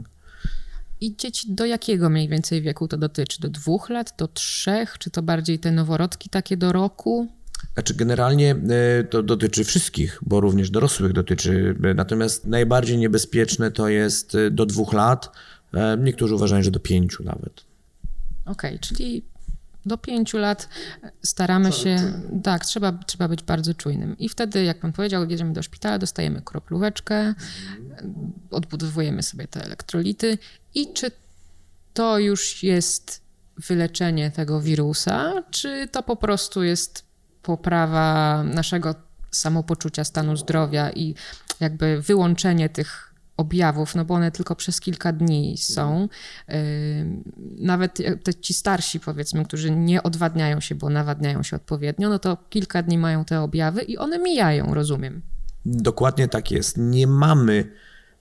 I 1.04 1.16
dzieci 1.16 1.54
do 1.54 1.66
jakiego 1.66 2.10
mniej 2.10 2.30
więcej 2.30 2.62
wieku 2.62 2.88
to 2.88 2.98
dotyczy? 2.98 3.42
Do 3.42 3.50
dwóch 3.50 3.90
lat, 3.90 4.14
do 4.18 4.28
trzech? 4.28 4.98
Czy 4.98 5.10
to 5.10 5.22
bardziej 5.22 5.60
te 5.60 5.72
noworodki 5.72 6.30
takie 6.30 6.58
do 6.58 6.72
roku? 6.72 7.28
Znaczy, 7.74 7.94
generalnie 7.94 8.56
e, 9.00 9.04
to 9.04 9.24
dotyczy 9.24 9.64
wszystkich, 9.64 10.20
bo 10.22 10.42
również 10.42 10.70
dorosłych 10.70 11.14
dotyczy. 11.14 11.76
E, 11.84 11.94
Natomiast 11.94 12.48
najbardziej 12.48 12.98
niebezpieczne 12.98 13.72
to 13.72 13.90
jest 13.90 14.36
e, 14.36 14.52
do 14.52 14.66
dwóch 14.66 14.94
lat. 14.94 15.32
Niektórzy 15.98 16.36
uważają, 16.36 16.64
że 16.64 16.72
do 16.72 16.80
pięciu 16.80 17.24
nawet. 17.24 17.66
Okej, 18.46 18.80
czyli 18.80 19.26
do 19.86 19.98
pięciu 19.98 20.38
lat 20.38 20.70
staramy 21.24 21.72
się. 21.72 22.14
Tak, 22.44 22.66
trzeba, 22.66 22.92
trzeba 22.92 23.28
być 23.28 23.44
bardzo 23.44 23.74
czujnym. 23.74 24.18
I 24.18 24.30
wtedy, 24.30 24.64
jak 24.64 24.80
pan 24.80 24.94
powiedział, 24.94 25.30
jedziemy 25.30 25.54
do 25.54 25.64
szpitala, 25.64 26.00
dostajemy 26.00 26.42
kroplóweczkę, 26.42 27.34
odbudowujemy 28.52 29.24
sobie 29.24 29.48
te 29.48 29.64
elektrolity. 29.64 30.38
I 30.76 30.94
czy 30.94 31.12
to 31.94 32.20
już 32.20 32.64
jest 32.64 33.22
wyleczenie 33.58 34.32
tego 34.32 34.62
wirusa, 34.62 35.44
czy 35.52 35.88
to 35.92 36.04
po 36.04 36.16
prostu 36.16 36.64
jest 36.64 37.06
poprawa 37.42 38.44
naszego 38.44 38.96
samopoczucia, 39.32 40.04
stanu 40.04 40.38
zdrowia 40.38 40.92
i 40.92 41.16
jakby 41.60 42.02
wyłączenie 42.02 42.70
tych 42.70 43.13
objawów, 43.38 43.96
no 43.96 44.06
bo 44.06 44.14
one 44.14 44.32
tylko 44.32 44.56
przez 44.56 44.80
kilka 44.80 45.14
dni 45.14 45.58
są. 45.58 46.08
Yy, 46.48 46.56
Nawet 47.58 47.98
te 48.24 48.34
ci 48.34 48.54
starsi, 48.54 49.00
powiedzmy, 49.00 49.46
którzy 49.46 49.72
nie 49.72 50.04
odwadniają 50.04 50.60
się, 50.60 50.76
bo 50.76 50.90
nawadniają 50.90 51.44
się 51.44 51.56
odpowiednio, 51.56 52.10
no 52.10 52.20
to 52.20 52.38
kilka 52.50 52.84
dni 52.84 52.98
mają 52.98 53.26
te 53.26 53.42
objawy 53.42 53.82
i 53.82 53.98
one 53.98 54.20
mijają, 54.20 54.74
rozumiem. 54.74 55.22
Dokładnie 55.66 56.28
tak 56.28 56.52
jest. 56.52 56.78
Nie 56.78 57.08
mamy 57.08 57.72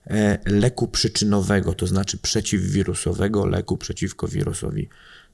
e, 0.07 0.39
leku 0.45 0.87
przyczynowego, 0.87 1.73
to 1.73 1.87
znaczy 1.87 2.17
przeciwwirusowego 2.17 3.45
leku 3.45 3.77
przeciwko 3.77 4.27
wirusowi 4.27 4.89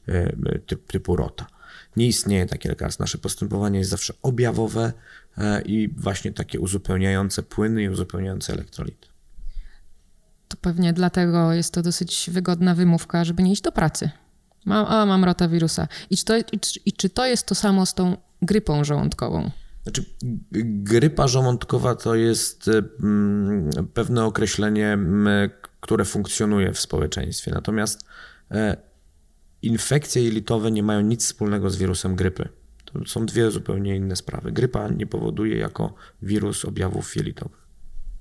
e, 0.07 0.33
typ, 0.65 0.87
typu 0.87 1.15
rota. 1.15 1.47
Nie 1.95 2.07
istnieje 2.07 2.45
takie 2.45 2.69
lekarstwo. 2.69 3.03
Nasze 3.03 3.17
postępowanie 3.17 3.79
jest 3.79 3.91
zawsze 3.91 4.13
objawowe 4.21 4.93
e, 5.37 5.61
i 5.61 5.87
właśnie 5.87 6.33
takie 6.33 6.59
uzupełniające 6.59 7.43
płyny 7.43 7.83
i 7.83 7.89
uzupełniające 7.89 8.53
elektrolity. 8.53 9.08
To 10.49 10.57
pewnie 10.61 10.93
dlatego 10.93 11.53
jest 11.53 11.73
to 11.73 11.81
dosyć 11.81 12.29
wygodna 12.33 12.75
wymówka, 12.75 13.25
żeby 13.25 13.43
nie 13.43 13.51
iść 13.51 13.61
do 13.61 13.71
pracy. 13.71 14.09
Mam, 14.65 14.85
a, 14.85 15.05
mam 15.05 15.23
rotawirusa. 15.23 15.87
I 16.09 16.17
czy, 16.17 16.25
to, 16.25 16.37
i, 16.37 16.59
czy- 16.59 16.79
I 16.85 16.93
czy 16.93 17.09
to 17.09 17.25
jest 17.25 17.45
to 17.45 17.55
samo 17.55 17.85
z 17.85 17.93
tą 17.93 18.17
grypą 18.41 18.83
żołądkową? 18.83 19.51
Znaczy, 19.83 20.05
grypa 20.63 21.27
żołądkowa 21.27 21.95
to 21.95 22.15
jest 22.15 22.67
e, 22.67 22.83
mm, 23.03 23.69
pewne 23.93 24.25
określenie, 24.25 24.97
które 25.79 26.05
funkcjonuje 26.05 26.73
w 26.73 26.79
społeczeństwie. 26.79 27.51
Natomiast 27.51 28.05
e, 28.51 28.77
infekcje 29.61 30.23
jelitowe 30.23 30.71
nie 30.71 30.83
mają 30.83 31.01
nic 31.01 31.25
wspólnego 31.25 31.69
z 31.69 31.75
wirusem 31.77 32.15
grypy. 32.15 32.49
To 32.85 32.99
są 33.05 33.25
dwie 33.25 33.51
zupełnie 33.51 33.95
inne 33.95 34.15
sprawy. 34.15 34.51
Grypa 34.51 34.87
nie 34.89 35.07
powoduje 35.07 35.57
jako 35.57 35.93
wirus 36.21 36.65
objawów 36.65 37.15
jelitowych. 37.15 37.68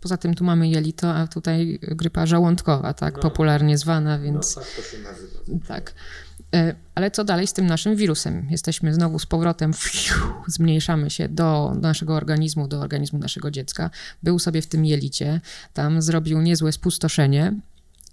Poza 0.00 0.16
tym 0.16 0.34
tu 0.34 0.44
mamy 0.44 0.68
jelito, 0.68 1.14
a 1.14 1.26
tutaj 1.26 1.78
grypa 1.82 2.26
żołądkowa, 2.26 2.94
tak 2.94 3.20
popularnie 3.20 3.78
zwana, 3.78 4.18
więc 4.18 4.54
tak 4.54 4.64
to 4.76 4.82
się 4.82 4.98
nazywa. 4.98 5.38
tak. 5.68 5.94
E, 6.54 6.74
Ale 6.94 7.10
co 7.10 7.24
dalej 7.24 7.46
z 7.46 7.52
tym 7.52 7.66
naszym 7.66 7.96
wirusem? 7.96 8.46
Jesteśmy 8.50 8.94
znowu 8.94 9.18
z 9.18 9.26
powrotem, 9.26 9.72
fiu, 9.72 10.14
zmniejszamy 10.46 11.10
się 11.10 11.28
do 11.28 11.74
naszego 11.80 12.14
organizmu, 12.14 12.68
do 12.68 12.80
organizmu 12.80 13.18
naszego 13.18 13.50
dziecka. 13.50 13.90
Był 14.22 14.38
sobie 14.38 14.62
w 14.62 14.66
tym 14.66 14.84
jelicie, 14.84 15.40
tam 15.74 16.02
zrobił 16.02 16.40
niezłe 16.40 16.72
spustoszenie. 16.72 17.54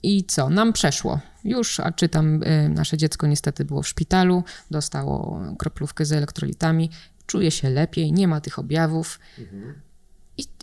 I 0.03 0.23
co? 0.23 0.49
Nam 0.49 0.73
przeszło. 0.73 1.19
Już, 1.43 1.79
a 1.79 1.91
czytam, 1.91 2.41
e, 2.43 2.69
nasze 2.69 2.97
dziecko 2.97 3.27
niestety 3.27 3.65
było 3.65 3.81
w 3.81 3.87
szpitalu, 3.87 4.43
dostało 4.71 5.41
kroplówkę 5.57 6.05
z 6.05 6.11
elektrolitami, 6.11 6.89
czuje 7.25 7.51
się 7.51 7.69
lepiej, 7.69 8.13
nie 8.13 8.27
ma 8.27 8.41
tych 8.41 8.59
objawów. 8.59 9.19
I, 9.37 9.41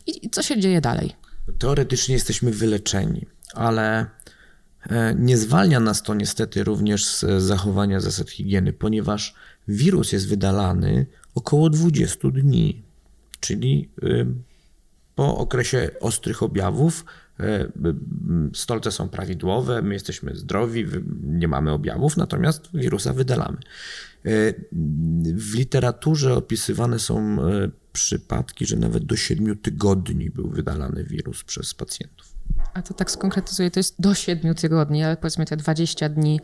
i, 0.07 0.31
co 0.31 0.43
się 0.43 0.61
dzieje 0.61 0.81
dalej? 0.81 1.13
Teoretycznie 1.59 2.15
jesteśmy 2.15 2.51
wyleczeni, 2.51 3.27
ale 3.55 4.07
e, 4.87 5.15
nie 5.19 5.37
zwalnia 5.37 5.81
nas 5.81 6.03
to 6.03 6.15
niestety 6.15 6.65
również 6.65 7.07
z 7.07 7.43
zachowania 7.43 8.01
zasad 8.01 8.31
higieny, 8.31 8.73
ponieważ 8.73 9.35
wirus 9.69 10.13
jest 10.13 10.29
wydalany 10.29 11.07
około 11.35 11.71
20 11.71 12.29
dni, 12.31 12.83
czyli 13.41 13.89
y, 14.03 14.27
po 15.15 15.39
okresie 15.39 15.91
ostrych 16.01 16.43
objawów 16.43 17.05
e, 17.41 17.69
stolce 18.55 18.91
są 18.93 19.09
prawidłowe, 19.09 19.83
my 19.83 19.95
jesteśmy 19.95 20.37
zdrowi, 20.37 20.87
nie 21.23 21.49
mamy 21.49 21.73
objawów, 21.73 22.17
natomiast 22.17 22.69
wirusa 22.75 23.13
wydalamy. 23.13 23.57
E, 23.57 24.31
w 25.35 25.55
literaturze 25.55 26.35
opisywane 26.35 26.99
są 26.99 27.37
przypadki, 27.93 28.67
że 28.67 28.77
nawet 28.77 29.05
do 29.05 29.17
7 29.17 29.59
tygodni 29.59 30.31
był 30.31 30.51
wydalany 30.51 31.05
wirus 31.05 31.45
przez 31.45 31.75
pacjentów. 31.75 32.35
A 32.75 32.83
to 32.83 32.95
tak 32.95 33.11
skonkretyzuję, 33.11 33.71
to 33.71 33.81
jest 33.81 33.95
do 33.99 34.15
7 34.15 34.55
tygodni, 34.55 35.05
ale 35.05 35.17
powiedzmy 35.17 35.47
te 35.47 35.57
20 35.57 36.09
dni 36.09 36.41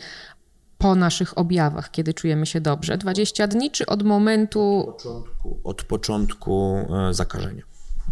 po 0.78 0.94
naszych 0.94 1.38
objawach, 1.38 1.90
kiedy 1.90 2.14
czujemy 2.14 2.46
się 2.46 2.60
dobrze? 2.60 2.98
20 2.98 3.46
dni, 3.46 3.70
czy 3.70 3.86
od 3.86 4.02
momentu. 4.02 4.88
Od 4.88 4.94
początku, 4.94 5.60
od 5.64 5.82
początku 5.82 6.76
e, 7.10 7.14
zakażenia. 7.14 7.62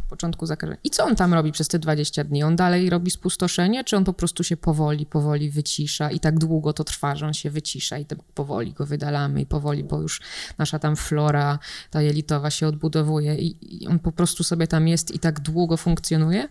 Początku 0.08 0.46
zakażenia. 0.46 0.78
I 0.84 0.90
co 0.90 1.04
on 1.04 1.16
tam 1.16 1.34
robi 1.34 1.52
przez 1.52 1.68
te 1.68 1.78
20 1.78 2.24
dni? 2.24 2.42
On 2.42 2.56
dalej 2.56 2.90
robi 2.90 3.10
spustoszenie, 3.10 3.84
czy 3.84 3.96
on 3.96 4.04
po 4.04 4.12
prostu 4.12 4.44
się 4.44 4.56
powoli, 4.56 5.06
powoli 5.06 5.50
wycisza 5.50 6.10
i 6.10 6.20
tak 6.20 6.38
długo 6.38 6.72
to 6.72 6.84
trwa, 6.84 7.16
że 7.16 7.26
on 7.26 7.34
się 7.34 7.50
wycisza 7.50 7.98
i 7.98 8.06
powoli 8.34 8.72
go 8.72 8.86
wydalamy 8.86 9.40
i 9.40 9.46
powoli, 9.46 9.84
bo 9.84 10.00
już 10.00 10.20
nasza 10.58 10.78
tam 10.78 10.96
flora, 10.96 11.58
ta 11.90 12.02
jelitowa 12.02 12.50
się 12.50 12.66
odbudowuje 12.66 13.34
i, 13.34 13.82
i 13.82 13.86
on 13.88 13.98
po 13.98 14.12
prostu 14.12 14.44
sobie 14.44 14.66
tam 14.66 14.88
jest 14.88 15.14
i 15.14 15.18
tak 15.18 15.40
długo 15.40 15.76
funkcjonuje? 15.76 16.48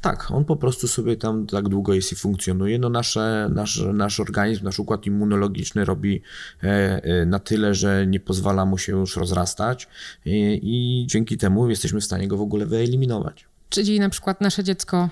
Tak, 0.00 0.30
on 0.30 0.44
po 0.44 0.56
prostu 0.56 0.88
sobie 0.88 1.16
tam 1.16 1.46
tak 1.46 1.68
długo 1.68 1.94
jest 1.94 2.12
i 2.12 2.16
funkcjonuje. 2.16 2.78
No 2.78 2.88
nasze, 2.88 3.50
nasz, 3.54 3.82
nasz 3.92 4.20
organizm, 4.20 4.64
nasz 4.64 4.78
układ 4.78 5.06
immunologiczny 5.06 5.84
robi 5.84 6.22
e, 6.62 6.66
e, 7.02 7.26
na 7.26 7.38
tyle, 7.38 7.74
że 7.74 8.06
nie 8.06 8.20
pozwala 8.20 8.64
mu 8.64 8.78
się 8.78 8.92
już 8.92 9.16
rozrastać 9.16 9.88
i, 10.24 10.60
i 10.62 11.06
dzięki 11.06 11.38
temu 11.38 11.70
jesteśmy 11.70 12.00
w 12.00 12.04
stanie 12.04 12.28
go 12.28 12.36
w 12.36 12.40
ogóle 12.40 12.66
wyeliminować. 12.66 13.46
Czyli 13.68 14.00
na 14.00 14.08
przykład 14.08 14.40
nasze 14.40 14.64
dziecko 14.64 15.08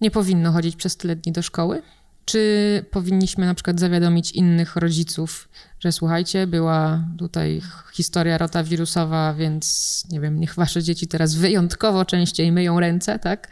nie 0.00 0.10
powinno 0.10 0.52
chodzić 0.52 0.76
przez 0.76 0.96
tyle 0.96 1.16
dni 1.16 1.32
do 1.32 1.42
szkoły? 1.42 1.82
Czy 2.24 2.84
powinniśmy 2.90 3.46
na 3.46 3.54
przykład 3.54 3.80
zawiadomić 3.80 4.32
innych 4.32 4.76
rodziców, 4.76 5.48
że 5.80 5.92
słuchajcie, 5.92 6.46
była 6.46 7.04
tutaj 7.18 7.62
historia 7.92 8.38
rotawirusowa, 8.38 9.34
więc 9.34 10.04
nie 10.10 10.20
wiem, 10.20 10.40
niech 10.40 10.54
wasze 10.54 10.82
dzieci 10.82 11.06
teraz 11.06 11.34
wyjątkowo 11.34 12.04
częściej 12.04 12.52
myją 12.52 12.80
ręce, 12.80 13.18
tak? 13.18 13.48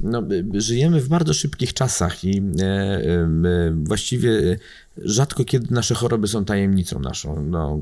No, 0.00 0.22
żyjemy 0.54 1.00
w 1.00 1.08
bardzo 1.08 1.34
szybkich 1.34 1.74
czasach 1.74 2.24
i 2.24 2.42
e, 2.60 2.64
e, 2.64 3.30
właściwie 3.82 4.58
rzadko 4.96 5.44
kiedy 5.44 5.74
nasze 5.74 5.94
choroby 5.94 6.28
są 6.28 6.44
tajemnicą 6.44 7.00
naszą. 7.00 7.42
No, 7.42 7.80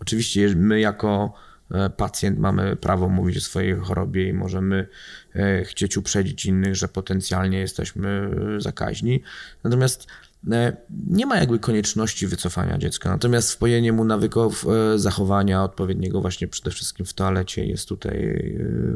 oczywiście 0.00 0.54
my 0.56 0.80
jako 0.80 1.32
e, 1.70 1.90
pacjent 1.90 2.38
mamy 2.38 2.76
prawo 2.76 3.08
mówić 3.08 3.36
o 3.36 3.40
swojej 3.40 3.76
chorobie 3.76 4.28
i 4.28 4.32
możemy 4.32 4.88
chcieć 5.64 5.96
uprzedzić 5.96 6.46
innych, 6.46 6.76
że 6.76 6.88
potencjalnie 6.88 7.58
jesteśmy 7.58 8.30
zakaźni. 8.58 9.22
Natomiast 9.64 10.06
nie 11.06 11.26
ma 11.26 11.36
jakby 11.38 11.58
konieczności 11.58 12.26
wycofania 12.26 12.78
dziecka. 12.78 13.10
Natomiast 13.10 13.52
wpojenie 13.52 13.92
mu 13.92 14.04
nawyków 14.04 14.66
zachowania 14.96 15.64
odpowiedniego 15.64 16.20
właśnie 16.20 16.48
przede 16.48 16.70
wszystkim 16.70 17.06
w 17.06 17.12
toalecie 17.12 17.66
jest 17.66 17.88
tutaj 17.88 18.38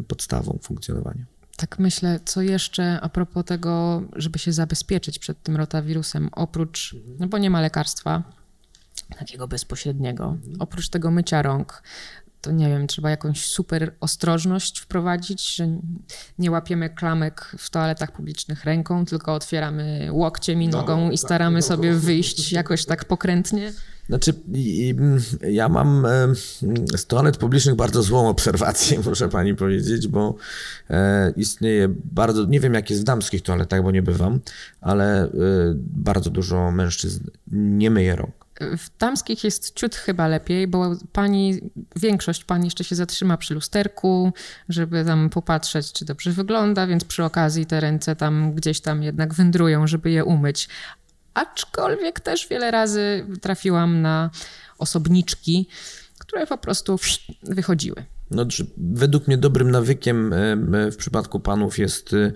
podstawą 0.08 0.58
funkcjonowania. 0.62 1.39
Tak 1.60 1.78
myślę, 1.78 2.20
co 2.24 2.42
jeszcze 2.42 3.00
a 3.00 3.08
propos 3.08 3.44
tego, 3.44 4.02
żeby 4.16 4.38
się 4.38 4.52
zabezpieczyć 4.52 5.18
przed 5.18 5.42
tym 5.42 5.56
rotawirusem, 5.56 6.28
oprócz, 6.32 6.96
no 7.18 7.26
bo 7.28 7.38
nie 7.38 7.50
ma 7.50 7.60
lekarstwa 7.60 8.22
takiego 9.18 9.48
bezpośredniego, 9.48 10.36
oprócz 10.58 10.88
tego 10.88 11.10
mycia 11.10 11.42
rąk, 11.42 11.82
to 12.40 12.50
nie 12.50 12.68
wiem, 12.68 12.86
trzeba 12.86 13.10
jakąś 13.10 13.46
super 13.46 13.94
ostrożność 14.00 14.78
wprowadzić, 14.78 15.56
że 15.56 15.68
nie 16.38 16.50
łapiemy 16.50 16.90
klamek 16.90 17.52
w 17.58 17.70
toaletach 17.70 18.12
publicznych 18.12 18.64
ręką, 18.64 19.04
tylko 19.04 19.34
otwieramy 19.34 20.08
łokciem 20.12 20.62
i 20.62 20.68
nogą 20.68 21.10
i 21.10 21.18
tak, 21.18 21.18
staramy 21.18 21.62
sobie 21.62 21.94
wyjść 21.94 22.52
jakoś 22.52 22.84
tak 22.84 23.04
pokrętnie. 23.04 23.72
Znaczy, 24.10 24.34
ja 25.50 25.68
mam 25.68 26.06
z 26.96 27.06
toalet 27.06 27.36
publicznych 27.36 27.74
bardzo 27.74 28.02
złą 28.02 28.28
obserwację, 28.28 28.98
muszę 29.06 29.28
pani 29.28 29.54
powiedzieć, 29.54 30.08
bo 30.08 30.34
e, 30.90 31.32
istnieje 31.36 31.88
bardzo, 32.04 32.44
nie 32.44 32.60
wiem 32.60 32.74
jak 32.74 32.90
jest 32.90 33.02
w 33.02 33.04
damskich 33.04 33.42
toaletach, 33.42 33.82
bo 33.82 33.90
nie 33.90 34.02
bywam, 34.02 34.40
ale 34.80 35.24
e, 35.24 35.28
bardzo 35.76 36.30
dużo 36.30 36.70
mężczyzn 36.70 37.24
nie 37.52 37.90
myje 37.90 38.16
rąk. 38.16 38.40
W 38.60 38.98
damskich 38.98 39.44
jest 39.44 39.74
ciut 39.74 39.96
chyba 39.96 40.28
lepiej, 40.28 40.66
bo 40.66 40.96
pani, 41.12 41.60
większość 41.96 42.44
pani 42.44 42.64
jeszcze 42.64 42.84
się 42.84 42.94
zatrzyma 42.94 43.36
przy 43.36 43.54
lusterku, 43.54 44.32
żeby 44.68 45.04
tam 45.04 45.30
popatrzeć, 45.30 45.92
czy 45.92 46.04
dobrze 46.04 46.32
wygląda, 46.32 46.86
więc 46.86 47.04
przy 47.04 47.24
okazji 47.24 47.66
te 47.66 47.80
ręce 47.80 48.16
tam 48.16 48.54
gdzieś 48.54 48.80
tam 48.80 49.02
jednak 49.02 49.34
wędrują, 49.34 49.86
żeby 49.86 50.10
je 50.10 50.24
umyć. 50.24 50.68
Aczkolwiek 51.34 52.20
też 52.20 52.48
wiele 52.48 52.70
razy 52.70 53.26
trafiłam 53.40 54.02
na 54.02 54.30
osobniczki, 54.78 55.68
które 56.18 56.46
po 56.46 56.58
prostu 56.58 56.98
wychodziły. 57.42 58.04
No, 58.30 58.46
według 58.76 59.26
mnie 59.26 59.38
dobrym 59.38 59.70
nawykiem 59.70 60.34
w 60.92 60.96
przypadku 60.96 61.40
panów 61.40 61.78
jest 61.78 62.12
y, 62.12 62.32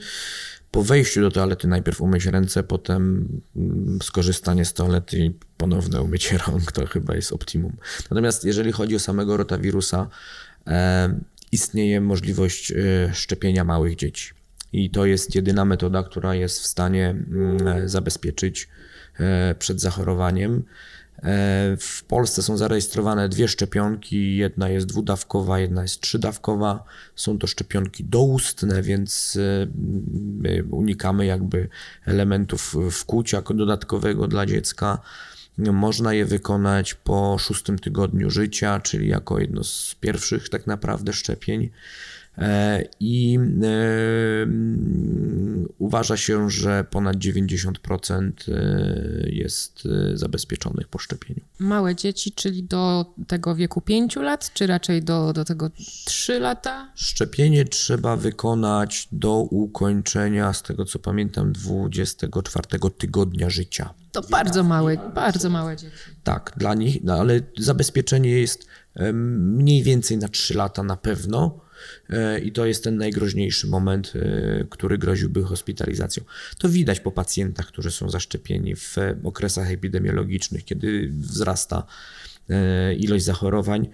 po 0.70 0.82
wejściu 0.82 1.20
do 1.20 1.30
toalety 1.30 1.68
najpierw 1.68 2.00
umyć 2.00 2.26
ręce, 2.26 2.62
potem 2.62 3.28
mm, 3.56 3.98
skorzystanie 4.02 4.64
z 4.64 4.72
toalety 4.72 5.18
i 5.18 5.38
ponowne 5.56 6.02
umycie 6.02 6.38
rąk. 6.46 6.72
To 6.72 6.86
chyba 6.86 7.14
jest 7.14 7.32
optimum. 7.32 7.76
Natomiast 8.10 8.44
jeżeli 8.44 8.72
chodzi 8.72 8.96
o 8.96 8.98
samego 8.98 9.36
rotawirusa, 9.36 10.08
istnieje 11.52 12.00
możliwość 12.00 12.72
e, 12.72 12.74
szczepienia 13.14 13.64
małych 13.64 13.96
dzieci. 13.96 14.30
I 14.74 14.90
to 14.90 15.06
jest 15.06 15.34
jedyna 15.34 15.64
metoda, 15.64 16.02
która 16.02 16.34
jest 16.34 16.60
w 16.60 16.66
stanie 16.66 17.10
mm, 17.10 17.88
zabezpieczyć 17.88 18.68
e, 19.20 19.54
przed 19.58 19.80
zachorowaniem. 19.80 20.64
E, 21.18 21.22
w 21.80 22.04
Polsce 22.08 22.42
są 22.42 22.56
zarejestrowane 22.56 23.28
dwie 23.28 23.48
szczepionki, 23.48 24.36
jedna 24.36 24.68
jest 24.68 24.86
dwudawkowa, 24.86 25.58
jedna 25.58 25.82
jest 25.82 26.00
trzydawkowa. 26.00 26.84
Są 27.16 27.38
to 27.38 27.46
szczepionki 27.46 28.04
doustne, 28.04 28.82
więc 28.82 29.38
e, 30.46 30.62
unikamy 30.70 31.26
jakby 31.26 31.68
elementów 32.06 32.76
wkłucia 32.90 33.42
dodatkowego 33.42 34.28
dla 34.28 34.46
dziecka. 34.46 34.98
Można 35.58 36.14
je 36.14 36.24
wykonać 36.24 36.94
po 36.94 37.36
szóstym 37.38 37.78
tygodniu 37.78 38.30
życia, 38.30 38.80
czyli 38.80 39.08
jako 39.08 39.38
jedno 39.38 39.64
z 39.64 39.96
pierwszych 40.00 40.48
tak 40.48 40.66
naprawdę 40.66 41.12
szczepień. 41.12 41.70
E, 42.38 42.84
I 43.00 43.38
e, 43.62 44.46
uważa 45.78 46.16
się, 46.16 46.50
że 46.50 46.84
ponad 46.90 47.16
90% 47.16 48.30
e, 48.48 49.30
jest 49.30 49.88
zabezpieczonych 50.14 50.88
po 50.88 50.98
szczepieniu. 50.98 51.40
Małe 51.58 51.94
dzieci, 51.94 52.32
czyli 52.32 52.62
do 52.62 53.14
tego 53.26 53.54
wieku 53.54 53.80
5 53.80 54.16
lat, 54.16 54.52
czy 54.54 54.66
raczej 54.66 55.02
do, 55.02 55.32
do 55.32 55.44
tego 55.44 55.70
3 56.04 56.40
lata? 56.40 56.92
Szczepienie 56.94 57.64
trzeba 57.64 58.16
wykonać 58.16 59.08
do 59.12 59.36
ukończenia, 59.36 60.52
z 60.52 60.62
tego 60.62 60.84
co 60.84 60.98
pamiętam, 60.98 61.52
24 61.52 62.68
tygodnia 62.98 63.50
życia. 63.50 63.94
To 64.12 64.22
bardzo 64.22 64.64
małe, 64.64 64.96
bardzo 65.14 65.50
małe 65.50 65.76
dzieci. 65.76 65.96
Tak, 66.24 66.52
dla 66.56 66.74
nich, 66.74 67.04
no, 67.04 67.14
ale 67.14 67.40
zabezpieczenie 67.58 68.30
jest 68.30 68.66
mniej 69.12 69.82
więcej 69.82 70.18
na 70.18 70.28
3 70.28 70.54
lata 70.54 70.82
na 70.82 70.96
pewno 70.96 71.64
i 72.42 72.52
to 72.52 72.66
jest 72.66 72.84
ten 72.84 72.96
najgroźniejszy 72.96 73.66
moment, 73.66 74.12
e, 74.16 74.64
który 74.70 74.98
groziłby 74.98 75.42
hospitalizacją. 75.42 76.24
To 76.58 76.68
widać 76.68 77.00
po 77.00 77.10
pacjentach, 77.10 77.66
którzy 77.66 77.90
są 77.90 78.10
zaszczepieni 78.10 78.76
w 78.76 78.96
okresach 79.24 79.70
epidemiologicznych, 79.70 80.64
kiedy 80.64 81.12
wzrasta 81.20 81.86
e, 82.50 82.94
ilość 82.94 83.24
zachorowań. 83.24 83.88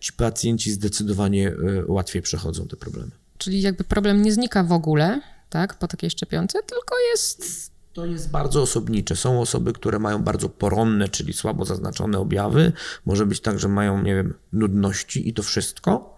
Ci 0.00 0.12
pacjenci 0.12 0.72
zdecydowanie 0.72 1.52
łatwiej 1.86 2.22
przechodzą 2.22 2.68
te 2.68 2.76
problemy. 2.76 3.10
Czyli 3.38 3.62
jakby 3.62 3.84
problem 3.84 4.22
nie 4.22 4.32
znika 4.32 4.64
w 4.64 4.72
ogóle, 4.72 5.20
tak, 5.50 5.78
po 5.78 5.88
takiej 5.88 6.10
szczepionce, 6.10 6.58
tylko 6.62 6.94
jest 7.12 7.70
to 7.98 8.06
jest 8.06 8.30
bardzo 8.30 8.62
osobnicze. 8.62 9.16
Są 9.16 9.40
osoby, 9.40 9.72
które 9.72 9.98
mają 9.98 10.22
bardzo 10.22 10.48
poronne, 10.48 11.08
czyli 11.08 11.32
słabo 11.32 11.64
zaznaczone 11.64 12.18
objawy. 12.18 12.72
Może 13.06 13.26
być 13.26 13.40
tak, 13.40 13.58
że 13.58 13.68
mają, 13.68 14.02
nie 14.02 14.14
wiem, 14.14 14.34
nudności 14.52 15.28
i 15.28 15.32
to 15.32 15.42
wszystko. 15.42 16.17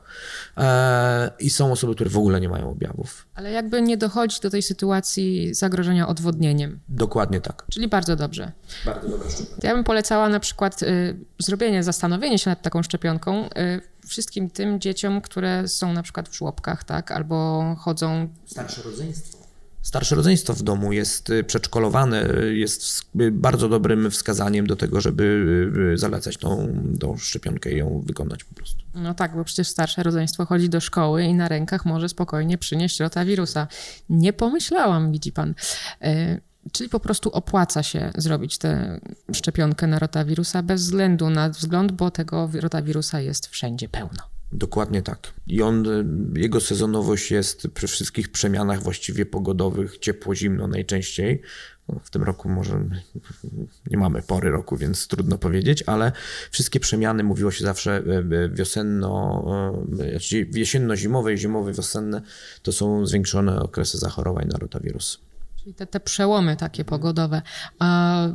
E, 0.57 1.31
I 1.39 1.51
są 1.51 1.73
osoby, 1.73 1.95
które 1.95 2.11
w 2.11 2.19
ogóle 2.19 2.41
nie 2.41 2.49
mają 2.49 2.71
objawów. 2.71 3.27
Ale 3.35 3.53
jakby 3.53 3.83
nie 3.83 3.97
dochodzi 3.97 4.41
do 4.41 4.51
tej 4.51 4.63
sytuacji 4.63 5.55
zagrożenia 5.55 6.09
odwodnieniem. 6.09 6.81
Dokładnie 6.89 7.41
tak. 7.41 7.67
Czyli 7.71 7.89
bardzo 7.89 8.17
dobrze. 8.17 8.53
Bardzo 8.85 9.09
dobrze. 9.09 9.37
Ja 9.63 9.75
bym 9.75 9.85
polecała 9.85 10.29
na 10.29 10.41
przykład 10.41 10.83
y, 10.83 11.17
zrobienie, 11.39 11.83
zastanowienie 11.83 12.39
się 12.39 12.51
nad 12.51 12.63
taką 12.63 12.83
szczepionką 12.83 13.47
y, 13.47 14.09
wszystkim 14.09 14.51
tym 14.51 14.81
dzieciom, 14.81 15.21
które 15.21 15.69
są 15.69 15.93
na 15.93 16.03
przykład 16.03 16.29
w 16.29 16.35
żłobkach, 16.35 16.85
tak, 16.85 17.11
albo 17.11 17.77
chodzą... 17.79 18.29
Starsze 18.47 18.83
rodzeństwo 18.83 19.40
Starsze 19.83 20.15
rodzeństwo 20.15 20.55
w 20.55 20.63
domu 20.63 20.93
jest 20.93 21.31
y, 21.31 21.45
przedszkolowane, 21.45 22.31
y, 22.31 22.57
jest 22.57 23.03
y, 23.21 23.31
bardzo 23.31 23.69
dobrym 23.69 24.11
wskazaniem 24.11 24.67
do 24.67 24.77
tego, 24.77 25.01
żeby 25.01 25.47
zalecać 25.95 26.37
tą, 26.37 26.69
tą 27.01 27.17
szczepionkę 27.17 27.73
i 27.73 27.77
ją 27.77 28.03
wykonać 28.07 28.45
po 28.45 28.55
prostu. 28.55 28.85
No 28.95 29.15
tak, 29.15 29.37
bo 29.37 29.45
przecież 29.45 29.69
starsze 29.69 30.03
rodzeństwo 30.03 30.47
chodzi 30.47 30.69
do 30.69 30.81
szkoły 30.81 31.23
i 31.23 31.35
na 31.35 31.49
rękach 31.49 31.85
może 31.85 32.09
spokojnie 32.09 32.59
przynieść 32.59 33.01
rotawirusa. 33.01 33.67
Nie 34.11 34.33
pomyślałam, 34.33 35.13
widzi 35.13 35.33
pan. 35.33 35.55
Czyli 36.73 36.91
po 36.91 37.01
prostu 37.01 37.31
opłaca 37.31 37.83
się 37.83 38.11
zrobić 38.19 38.59
tę 38.59 39.01
szczepionkę 39.33 39.87
na 39.87 39.99
rotawirusa 39.99 40.63
bez 40.63 40.83
względu 40.83 41.31
na 41.31 41.49
wzgląd, 41.49 41.93
bo 41.93 42.11
tego 42.11 42.51
rotawirusa 42.55 43.21
jest 43.21 43.47
wszędzie 43.47 43.89
pełno. 43.89 44.40
Dokładnie 44.53 45.03
tak. 45.03 45.33
I 45.47 45.63
on, 45.63 45.85
jego 46.37 46.61
sezonowość 46.61 47.31
jest 47.31 47.69
przy 47.75 47.87
wszystkich 47.87 48.33
przemianach 48.33 48.83
właściwie 48.83 49.27
pogodowych, 49.27 49.99
ciepło, 49.99 50.35
zimno 50.35 50.67
najczęściej. 50.67 51.43
No, 51.89 52.01
w 52.05 52.11
tym 52.11 52.23
roku 52.23 52.49
może 52.49 52.85
nie 53.87 53.99
mamy 53.99 54.23
pory 54.23 54.51
roku, 54.51 54.77
więc 54.77 55.09
trudno 55.09 55.39
powiedzieć, 55.39 55.85
ale 55.87 56.13
wszystkie 56.51 56.81
przemiany, 56.81 57.25
mówiło 57.25 57.51
się 57.51 57.65
zawsze 57.65 57.93
e, 57.93 58.19
e, 58.19 58.49
wiosenno, 58.49 59.45
e, 60.01 60.11
znaczy 60.11 60.47
jesienno-zimowe 60.53 61.33
i 61.33 61.39
zimowe-wiosenne, 61.39 62.21
to 62.63 62.73
są 62.73 63.07
zwiększone 63.07 63.61
okresy 63.61 63.99
zachorowań 63.99 64.49
na 64.53 64.59
rotawirus. 64.59 65.21
Czyli 65.57 65.75
te, 65.75 65.87
te 65.87 66.01
przełomy 66.01 66.57
takie 66.57 66.85
pogodowe. 66.85 67.43
A 67.79 68.29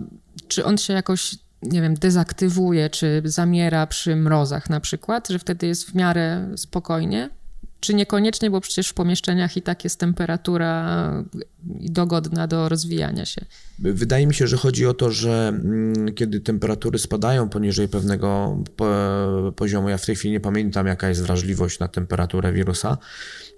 czy 0.47 0.65
on 0.65 0.77
się 0.77 0.93
jakoś, 0.93 1.35
nie 1.65 1.81
wiem, 1.81 1.93
dezaktywuje, 1.93 2.89
czy 2.89 3.21
zamiera 3.25 3.87
przy 3.87 4.15
mrozach 4.15 4.69
na 4.69 4.79
przykład, 4.79 5.27
że 5.27 5.39
wtedy 5.39 5.67
jest 5.67 5.89
w 5.89 5.95
miarę 5.95 6.47
spokojnie? 6.55 7.29
Czy 7.79 7.93
niekoniecznie, 7.93 8.49
bo 8.49 8.61
przecież 8.61 8.89
w 8.89 8.93
pomieszczeniach 8.93 9.57
i 9.57 9.61
tak 9.61 9.83
jest 9.83 9.99
temperatura 9.99 11.23
dogodna 11.65 12.47
do 12.47 12.69
rozwijania 12.69 13.25
się. 13.25 13.45
Wydaje 13.79 14.27
mi 14.27 14.33
się, 14.33 14.47
że 14.47 14.57
chodzi 14.57 14.85
o 14.85 14.93
to, 14.93 15.11
że 15.11 15.47
mm, 15.47 16.13
kiedy 16.13 16.39
temperatury 16.39 16.99
spadają 16.99 17.49
poniżej 17.49 17.87
pewnego 17.87 18.57
po- 18.75 19.53
poziomu, 19.55 19.89
ja 19.89 19.97
w 19.97 20.05
tej 20.05 20.15
chwili 20.15 20.31
nie 20.31 20.39
pamiętam, 20.39 20.87
jaka 20.87 21.09
jest 21.09 21.21
wrażliwość 21.21 21.79
na 21.79 21.87
temperaturę 21.87 22.53
wirusa, 22.53 22.97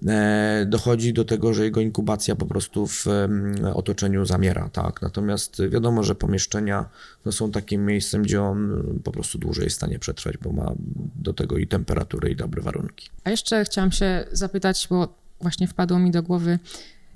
e, 0.07 0.65
dochodzi 0.69 1.13
do 1.13 1.25
tego, 1.25 1.53
że 1.53 1.63
jego 1.63 1.81
inkubacja 1.81 2.35
po 2.35 2.45
prostu 2.45 2.87
w 2.87 3.07
em, 3.07 3.55
otoczeniu 3.73 4.25
zamiera. 4.25 4.69
Tak? 4.69 5.01
Natomiast 5.01 5.69
wiadomo, 5.69 6.03
że 6.03 6.15
pomieszczenia 6.15 6.89
no, 7.25 7.31
są 7.31 7.51
takim 7.51 7.85
miejscem, 7.85 8.23
gdzie 8.23 8.41
on 8.41 8.83
po 9.03 9.11
prostu 9.11 9.37
dłużej 9.37 9.63
jest 9.63 9.75
w 9.75 9.77
stanie 9.77 9.99
przetrwać, 9.99 10.37
bo 10.37 10.51
ma 10.51 10.71
do 11.15 11.33
tego 11.33 11.57
i 11.57 11.67
temperaturę, 11.67 12.29
i 12.29 12.35
dobre 12.35 12.61
warunki. 12.61 13.09
A 13.23 13.29
jeszcze 13.29 13.65
chciałam 13.65 13.91
się 13.91 14.06
zapytać, 14.31 14.87
bo 14.89 15.07
właśnie 15.41 15.67
wpadło 15.67 15.99
mi 15.99 16.11
do 16.11 16.23
głowy, 16.23 16.59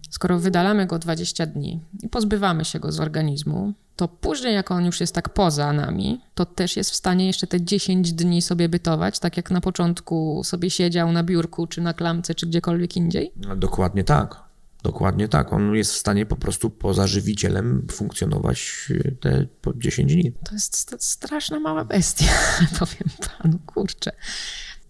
skoro 0.09 0.39
wydalamy 0.39 0.85
go 0.85 0.99
20 0.99 1.45
dni 1.45 1.79
i 2.03 2.09
pozbywamy 2.09 2.65
się 2.65 2.79
go 2.79 2.91
z 2.91 2.99
organizmu, 2.99 3.73
to 3.95 4.07
później, 4.07 4.53
jak 4.55 4.71
on 4.71 4.85
już 4.85 5.01
jest 5.01 5.15
tak 5.15 5.29
poza 5.29 5.73
nami, 5.73 6.21
to 6.35 6.45
też 6.45 6.77
jest 6.77 6.91
w 6.91 6.95
stanie 6.95 7.27
jeszcze 7.27 7.47
te 7.47 7.61
10 7.61 8.13
dni 8.13 8.41
sobie 8.41 8.69
bytować, 8.69 9.19
tak 9.19 9.37
jak 9.37 9.51
na 9.51 9.61
początku 9.61 10.41
sobie 10.43 10.69
siedział 10.69 11.11
na 11.11 11.23
biurku, 11.23 11.67
czy 11.67 11.81
na 11.81 11.93
klamce, 11.93 12.35
czy 12.35 12.47
gdziekolwiek 12.47 12.97
indziej? 12.97 13.31
No, 13.35 13.55
Dokładnie 13.55 14.03
tak. 14.03 14.51
Dokładnie 14.83 15.27
tak. 15.27 15.53
On 15.53 15.75
jest 15.75 15.93
w 15.93 15.97
stanie 15.97 16.25
po 16.25 16.35
prostu 16.35 16.69
poza 16.69 17.07
żywicielem 17.07 17.87
funkcjonować 17.91 18.87
e, 19.05 19.11
te 19.11 19.45
po 19.61 19.73
10 19.73 20.13
dni. 20.13 20.31
To 20.31 20.53
jest 20.53 20.75
st- 20.75 21.03
straszna 21.03 21.59
mała 21.59 21.85
bestia, 21.85 22.25
powiem 22.79 23.09
panu, 23.39 23.59
kurczę. 23.65 24.11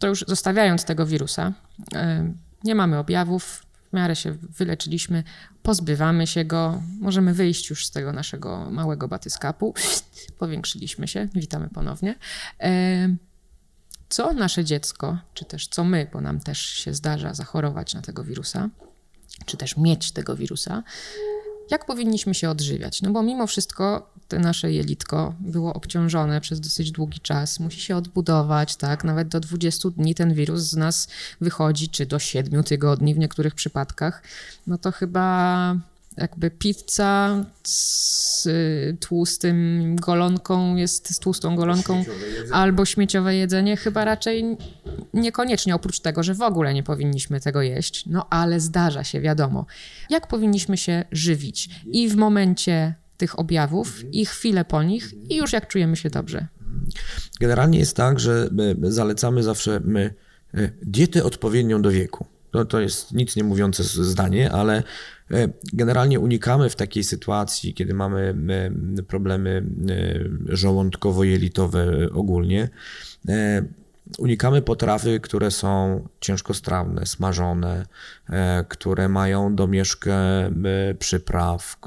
To 0.01 0.07
już 0.07 0.25
zostawiając 0.27 0.85
tego 0.85 1.05
wirusa, 1.05 1.53
e, 1.95 2.33
nie 2.63 2.75
mamy 2.75 2.97
objawów, 2.97 3.65
w 3.89 3.93
miarę 3.93 4.15
się 4.15 4.31
wyleczyliśmy, 4.31 5.23
pozbywamy 5.63 6.27
się 6.27 6.45
go, 6.45 6.81
możemy 6.99 7.33
wyjść 7.33 7.69
już 7.69 7.85
z 7.85 7.91
tego 7.91 8.13
naszego 8.13 8.71
małego 8.71 9.07
batyskapu. 9.07 9.73
Powiększyliśmy 10.39 11.07
się, 11.07 11.27
witamy 11.35 11.69
ponownie. 11.69 12.15
E, 12.59 13.15
Co 14.09 14.33
nasze 14.33 14.63
dziecko, 14.63 15.17
czy 15.33 15.45
też 15.45 15.67
co 15.67 15.83
my, 15.83 16.07
bo 16.13 16.21
nam 16.21 16.39
też 16.39 16.59
się 16.61 16.93
zdarza 16.93 17.33
zachorować 17.33 17.93
na 17.93 18.01
tego 18.01 18.23
wirusa, 18.23 18.69
czy 19.45 19.57
też 19.57 19.77
mieć 19.77 20.11
tego 20.11 20.35
wirusa, 20.35 20.83
jak 21.71 21.85
powinniśmy 21.85 22.33
się 22.33 22.49
odżywiać? 22.49 23.01
No 23.01 23.11
bo 23.11 23.23
mimo 23.23 23.47
wszystko 23.47 24.11
te 24.27 24.39
nasze 24.39 24.71
jelitko 24.71 25.35
było 25.39 25.73
obciążone 25.73 26.41
przez 26.41 26.59
dosyć 26.59 26.91
długi 26.91 27.19
czas, 27.19 27.59
musi 27.59 27.81
się 27.81 27.95
odbudować, 27.95 28.75
tak? 28.75 29.03
Nawet 29.03 29.27
do 29.27 29.39
20 29.39 29.89
dni 29.89 30.15
ten 30.15 30.33
wirus 30.33 30.61
z 30.61 30.75
nas 30.75 31.07
wychodzi, 31.41 31.89
czy 31.89 32.05
do 32.05 32.19
7 32.19 32.63
tygodni 32.63 33.15
w 33.15 33.17
niektórych 33.17 33.55
przypadkach. 33.55 34.23
No 34.67 34.77
to 34.77 34.91
chyba 34.91 35.75
jakby 36.17 36.51
pizza 36.51 37.45
z 37.63 38.45
y, 38.45 38.97
tłustym 38.99 39.95
golonką 39.95 40.75
jest 40.75 41.15
z 41.15 41.19
tłustą 41.19 41.55
golonką 41.55 42.03
albo 42.51 42.85
śmieciowe 42.85 43.35
jedzenie 43.35 43.77
chyba 43.77 44.05
raczej 44.05 44.57
niekoniecznie 45.13 45.75
oprócz 45.75 45.99
tego, 45.99 46.23
że 46.23 46.33
w 46.33 46.41
ogóle 46.41 46.73
nie 46.73 46.83
powinniśmy 46.83 47.39
tego 47.39 47.61
jeść, 47.61 48.05
no 48.05 48.27
ale 48.29 48.59
zdarza 48.59 49.03
się, 49.03 49.21
wiadomo. 49.21 49.65
Jak 50.09 50.27
powinniśmy 50.27 50.77
się 50.77 51.05
żywić 51.11 51.69
i 51.85 52.09
w 52.09 52.15
momencie 52.15 52.95
tych 53.17 53.39
objawów 53.39 54.13
i 54.13 54.25
chwilę 54.25 54.65
po 54.65 54.83
nich 54.83 55.13
i 55.29 55.35
już 55.35 55.53
jak 55.53 55.67
czujemy 55.67 55.95
się 55.95 56.09
dobrze. 56.09 56.47
Generalnie 57.39 57.79
jest 57.79 57.95
tak, 57.95 58.19
że 58.19 58.49
my 58.51 58.75
zalecamy 58.81 59.43
zawsze 59.43 59.79
my 59.83 60.13
e, 60.53 60.69
dietę 60.81 61.23
odpowiednią 61.23 61.81
do 61.81 61.91
wieku. 61.91 62.25
No, 62.53 62.65
to 62.65 62.79
jest 62.79 63.13
nic 63.13 63.35
nie 63.35 63.43
mówiące 63.43 63.83
zdanie, 63.83 64.51
ale 64.51 64.83
e, 65.31 65.49
generalnie 65.73 66.19
unikamy 66.19 66.69
w 66.69 66.75
takiej 66.75 67.03
sytuacji, 67.03 67.73
kiedy 67.73 67.93
mamy 67.93 68.35
e, 68.99 69.03
problemy 69.03 69.63
e, 70.49 70.55
żołądkowo-jelitowe 70.55 72.09
ogólnie, 72.13 72.69
unikamy 74.17 74.61
potrawy, 74.61 75.19
które 75.19 75.51
są 75.51 76.01
ciężkostrawne, 76.19 77.05
smażone, 77.05 77.85
które 78.67 79.09
mają 79.09 79.55
domieszkę 79.55 80.13
przypraw, 80.99 81.77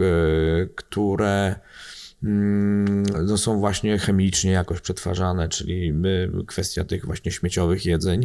które 0.74 1.55
mm, 2.24 3.03
no 3.27 3.38
są 3.38 3.59
właśnie 3.59 3.98
chemicznie 3.98 4.50
jakoś 4.50 4.81
przetwarzane, 4.81 5.48
czyli 5.48 5.94
kwestia 6.46 6.85
tych 6.85 7.07
właśnie 7.07 7.33
śmieciowych 7.33 7.87
jedzeń. 7.87 8.22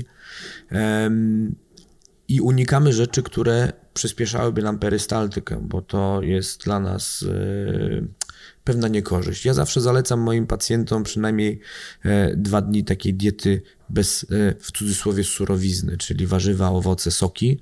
I 2.29 2.41
unikamy 2.41 2.93
rzeczy, 2.93 3.23
które 3.23 3.73
przyspieszałyby 3.93 4.61
nam 4.61 4.79
perystaltykę, 4.79 5.59
bo 5.61 5.81
to 5.81 6.21
jest 6.21 6.63
dla 6.63 6.79
nas 6.79 7.21
y, 7.21 8.07
pewna 8.63 8.87
niekorzyść. 8.87 9.45
Ja 9.45 9.53
zawsze 9.53 9.81
zalecam 9.81 10.19
moim 10.19 10.47
pacjentom 10.47 11.03
przynajmniej 11.03 11.59
e, 12.05 12.35
dwa 12.35 12.61
dni 12.61 12.83
takiej 12.83 13.13
diety 13.13 13.61
bez, 13.89 14.23
e, 14.23 14.55
w 14.59 14.71
cudzysłowie, 14.71 15.23
surowizny, 15.23 15.97
czyli 15.97 16.27
warzywa, 16.27 16.69
owoce, 16.69 17.11
soki, 17.11 17.59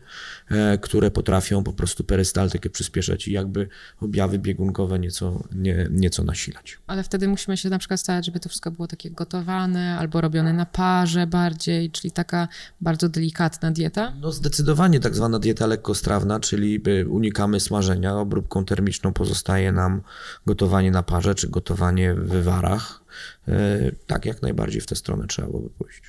e, 0.49 0.77
które 0.77 1.11
potrafią 1.11 1.63
po 1.63 1.73
prostu 1.73 2.03
perystaltykę 2.03 2.69
przyspieszać 2.69 3.27
i 3.27 3.31
jakby 3.31 3.67
objawy 4.01 4.39
biegunkowe 4.39 4.99
nieco, 4.99 5.43
nie, 5.55 5.87
nieco 5.91 6.23
nasilać. 6.23 6.77
Ale 6.87 7.03
wtedy 7.03 7.27
musimy 7.27 7.57
się 7.57 7.69
na 7.69 7.79
przykład 7.79 7.99
starać, 7.99 8.25
żeby 8.25 8.39
to 8.39 8.49
wszystko 8.49 8.71
było 8.71 8.87
takie 8.87 9.11
gotowane 9.11 9.97
albo 9.99 10.21
robione 10.21 10.53
na 10.53 10.65
parze 10.65 11.27
bardziej, 11.27 11.91
czyli 11.91 12.11
taka 12.11 12.47
bardzo 12.81 13.09
delikatna 13.09 13.71
dieta. 13.71 14.13
No 14.21 14.31
zdecydowanie 14.31 14.99
tak 14.99 15.15
zwana 15.15 15.39
dieta 15.39 15.67
lekkostrawna, 15.67 16.39
czyli 16.39 16.81
y, 16.87 17.09
unikamy 17.09 17.59
smażenia, 17.59 18.15
obróbką 18.15 18.65
termiczną 18.65 19.13
pozostaje 19.13 19.71
nam 19.71 20.01
gotowanie 20.45 20.91
na 20.91 21.03
parze 21.03 21.35
czy 21.35 21.49
gotowanie 21.49 22.13
w 22.13 22.29
wywarach. 22.29 23.06
Y, 23.47 23.95
Tak 24.07 24.25
jak 24.25 24.41
najbardziej 24.41 24.81
w 24.81 24.85
tę 24.85 24.95
stronę 24.95 25.27
trzeba 25.27 25.47
byłoby 25.47 25.69
pójść. 25.69 26.01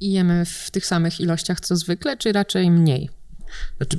I 0.00 0.12
jemy 0.12 0.44
w 0.44 0.70
tych 0.70 0.86
samych 0.86 1.20
ilościach 1.20 1.60
co 1.60 1.76
zwykle, 1.76 2.16
czy 2.16 2.32
raczej 2.32 2.70
mniej? 2.70 3.10
Znaczy, 3.76 3.98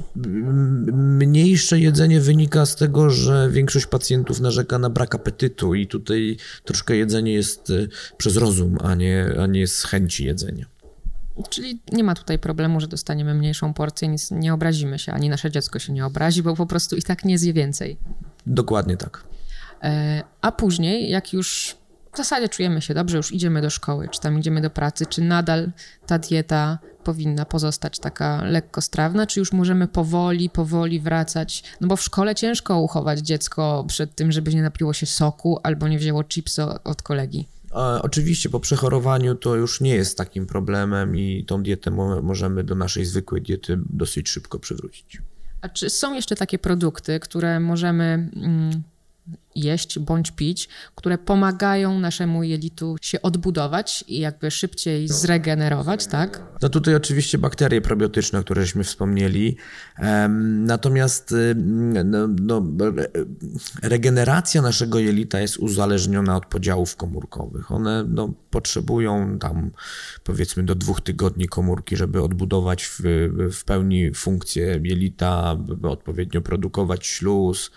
mniejsze 0.93 1.79
jedzenie 1.79 2.21
wynika 2.21 2.65
z 2.65 2.75
tego, 2.75 3.09
że 3.09 3.49
większość 3.51 3.85
pacjentów 3.85 4.39
narzeka 4.39 4.79
na 4.79 4.89
brak 4.89 5.15
apetytu 5.15 5.75
i 5.75 5.87
tutaj 5.87 6.37
troszkę 6.65 6.95
jedzenie 6.95 7.33
jest 7.33 7.69
y, 7.69 7.89
przez 8.17 8.37
rozum, 8.37 8.77
a 8.81 8.95
nie, 8.95 9.35
a 9.39 9.47
nie 9.47 9.67
z 9.67 9.83
chęci 9.83 10.25
jedzenia. 10.25 10.65
Czyli 11.49 11.81
nie 11.91 12.03
ma 12.03 12.15
tutaj 12.15 12.39
problemu, 12.39 12.79
że 12.81 12.87
dostaniemy 12.87 13.33
mniejszą 13.33 13.73
porcję, 13.73 14.07
nic 14.07 14.31
nie 14.31 14.53
obrazimy 14.53 14.99
się, 14.99 15.11
ani 15.11 15.29
nasze 15.29 15.51
dziecko 15.51 15.79
się 15.79 15.93
nie 15.93 16.05
obrazi, 16.05 16.43
bo 16.43 16.55
po 16.55 16.65
prostu 16.65 16.95
i 16.95 17.01
tak 17.01 17.25
nie 17.25 17.37
zje 17.37 17.53
więcej. 17.53 17.97
Dokładnie 18.45 18.97
tak. 18.97 19.23
E, 19.83 20.23
A 20.41 20.51
później, 20.51 21.09
jak 21.09 21.33
już 21.33 21.77
w 22.13 22.17
zasadzie 22.17 22.49
czujemy 22.49 22.81
się 22.81 22.93
dobrze, 22.93 23.17
już 23.17 23.31
idziemy 23.31 23.61
do 23.61 23.69
szkoły, 23.69 24.09
czy 24.11 24.19
tam 24.19 24.39
idziemy 24.39 24.61
do 24.61 24.69
pracy, 24.69 25.05
czy 25.05 25.21
nadal 25.21 25.71
ta 26.07 26.19
dieta 26.19 26.79
powinna 27.03 27.45
pozostać 27.45 27.99
taka 27.99 28.43
lekkostrawna, 28.43 29.27
czy 29.27 29.39
już 29.39 29.51
możemy 29.51 29.87
powoli, 29.87 30.49
powoli 30.49 30.99
wracać? 30.99 31.63
No 31.81 31.87
bo 31.87 31.95
w 31.95 32.01
szkole 32.01 32.35
ciężko 32.35 32.79
uchować 32.81 33.19
dziecko 33.19 33.85
przed 33.87 34.15
tym, 34.15 34.31
żeby 34.31 34.53
nie 34.53 34.61
napiło 34.61 34.93
się 34.93 35.05
soku 35.05 35.59
albo 35.63 35.87
nie 35.87 35.97
wzięło 35.99 36.23
chipsa 36.23 36.83
od 36.83 37.01
kolegi. 37.01 37.47
Oczywiście 38.01 38.49
po 38.49 38.59
przechorowaniu 38.59 39.35
to 39.35 39.55
już 39.55 39.81
nie 39.81 39.95
jest 39.95 40.17
takim 40.17 40.47
problemem 40.47 41.15
i 41.15 41.45
tą 41.45 41.63
dietę 41.63 41.91
mo- 41.91 42.21
możemy 42.21 42.63
do 42.63 42.75
naszej 42.75 43.05
zwykłej 43.05 43.41
diety 43.41 43.79
dosyć 43.89 44.29
szybko 44.29 44.59
przywrócić. 44.59 45.21
A 45.61 45.69
czy 45.69 45.89
są 45.89 46.13
jeszcze 46.13 46.35
takie 46.35 46.59
produkty, 46.59 47.19
które 47.19 47.59
możemy 47.59 48.29
mm, 48.35 48.83
jeść 49.55 49.99
bądź 49.99 50.31
pić, 50.31 50.69
które 50.95 51.17
pomagają 51.17 51.99
naszemu 51.99 52.43
jelitu 52.43 52.95
się 53.01 53.21
odbudować 53.21 54.03
i 54.07 54.19
jakby 54.19 54.51
szybciej 54.51 55.07
zregenerować, 55.07 56.07
tak? 56.07 56.43
No 56.61 56.69
tutaj 56.69 56.95
oczywiście 56.95 57.37
bakterie 57.37 57.81
probiotyczne, 57.81 58.39
o 58.39 58.43
których 58.43 58.65
żeśmy 58.65 58.83
wspomnieli. 58.83 59.57
Natomiast 60.59 61.35
no, 62.05 62.27
no, 62.27 62.63
re- 62.79 63.07
regeneracja 63.83 64.61
naszego 64.61 64.99
jelita 64.99 65.39
jest 65.39 65.57
uzależniona 65.57 66.35
od 66.35 66.45
podziałów 66.45 66.95
komórkowych. 66.95 67.71
One 67.71 68.05
no, 68.07 68.33
potrzebują 68.49 69.39
tam 69.39 69.71
powiedzmy 70.23 70.63
do 70.63 70.75
dwóch 70.75 71.01
tygodni 71.01 71.47
komórki, 71.47 71.97
żeby 71.97 72.21
odbudować 72.21 72.83
w, 72.85 72.99
w 73.51 73.63
pełni 73.63 74.13
funkcję 74.13 74.79
jelita, 74.83 75.57
odpowiednio 75.83 76.41
produkować 76.41 77.05
śluz, 77.07 77.71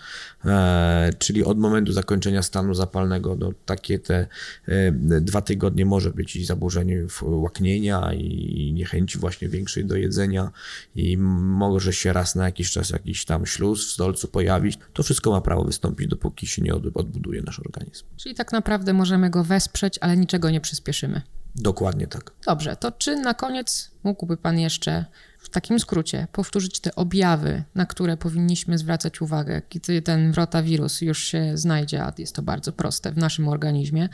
e, 0.45 1.09
czyli 1.19 1.43
od 1.43 1.57
momentu 1.65 1.91
zakończenia 1.93 2.41
stanu 2.43 2.73
zapalnego 2.73 3.35
no, 3.39 3.51
takie 3.65 3.99
te 3.99 4.27
e, 4.67 4.91
dwa 5.21 5.41
tygodnie 5.41 5.85
może 5.85 6.11
być 6.11 6.35
i 6.35 6.45
zaburzenie 6.45 7.05
łaknienia 7.21 8.13
i 8.13 8.71
niechęci 8.73 9.19
właśnie 9.19 9.49
większej 9.49 9.85
do 9.85 9.95
jedzenia 9.95 10.51
i 10.95 11.17
może 11.17 11.93
się 11.93 12.13
raz 12.13 12.35
na 12.35 12.45
jakiś 12.45 12.71
czas 12.71 12.89
jakiś 12.89 13.25
tam 13.25 13.45
śluz 13.45 13.87
w 13.87 13.91
stolcu 13.91 14.27
pojawić. 14.27 14.79
To 14.93 15.03
wszystko 15.03 15.31
ma 15.31 15.41
prawo 15.41 15.63
wystąpić, 15.63 16.07
dopóki 16.07 16.47
się 16.47 16.61
nie 16.61 16.75
od- 16.75 16.97
odbuduje 16.97 17.41
nasz 17.41 17.59
organizm. 17.59 18.05
Czyli 18.17 18.35
tak 18.35 18.51
naprawdę 18.51 18.93
możemy 18.93 19.29
go 19.29 19.43
wesprzeć, 19.43 19.97
ale 20.01 20.17
niczego 20.17 20.49
nie 20.49 20.61
przyspieszymy. 20.61 21.21
Dokładnie 21.55 22.07
tak. 22.07 22.31
Dobrze, 22.45 22.75
to 22.75 22.91
czy 22.91 23.15
na 23.15 23.33
koniec 23.33 23.91
mógłby 24.03 24.37
Pan 24.37 24.59
jeszcze 24.59 25.05
w 25.45 25.49
takim 25.49 25.79
skrócie 25.79 26.27
powtórzyć 26.31 26.79
te 26.79 26.95
objawy, 26.95 27.63
na 27.75 27.85
które 27.85 28.17
powinniśmy 28.17 28.77
zwracać 28.77 29.21
uwagę, 29.21 29.61
kiedy 29.69 30.01
ten 30.01 30.33
rotawirus 30.33 31.01
już 31.01 31.23
się 31.23 31.57
znajdzie, 31.57 32.03
a 32.03 32.13
jest 32.17 32.35
to 32.35 32.41
bardzo 32.41 32.71
proste 32.73 33.11
w 33.11 33.17
naszym 33.17 33.47
organizmie, 33.47 34.09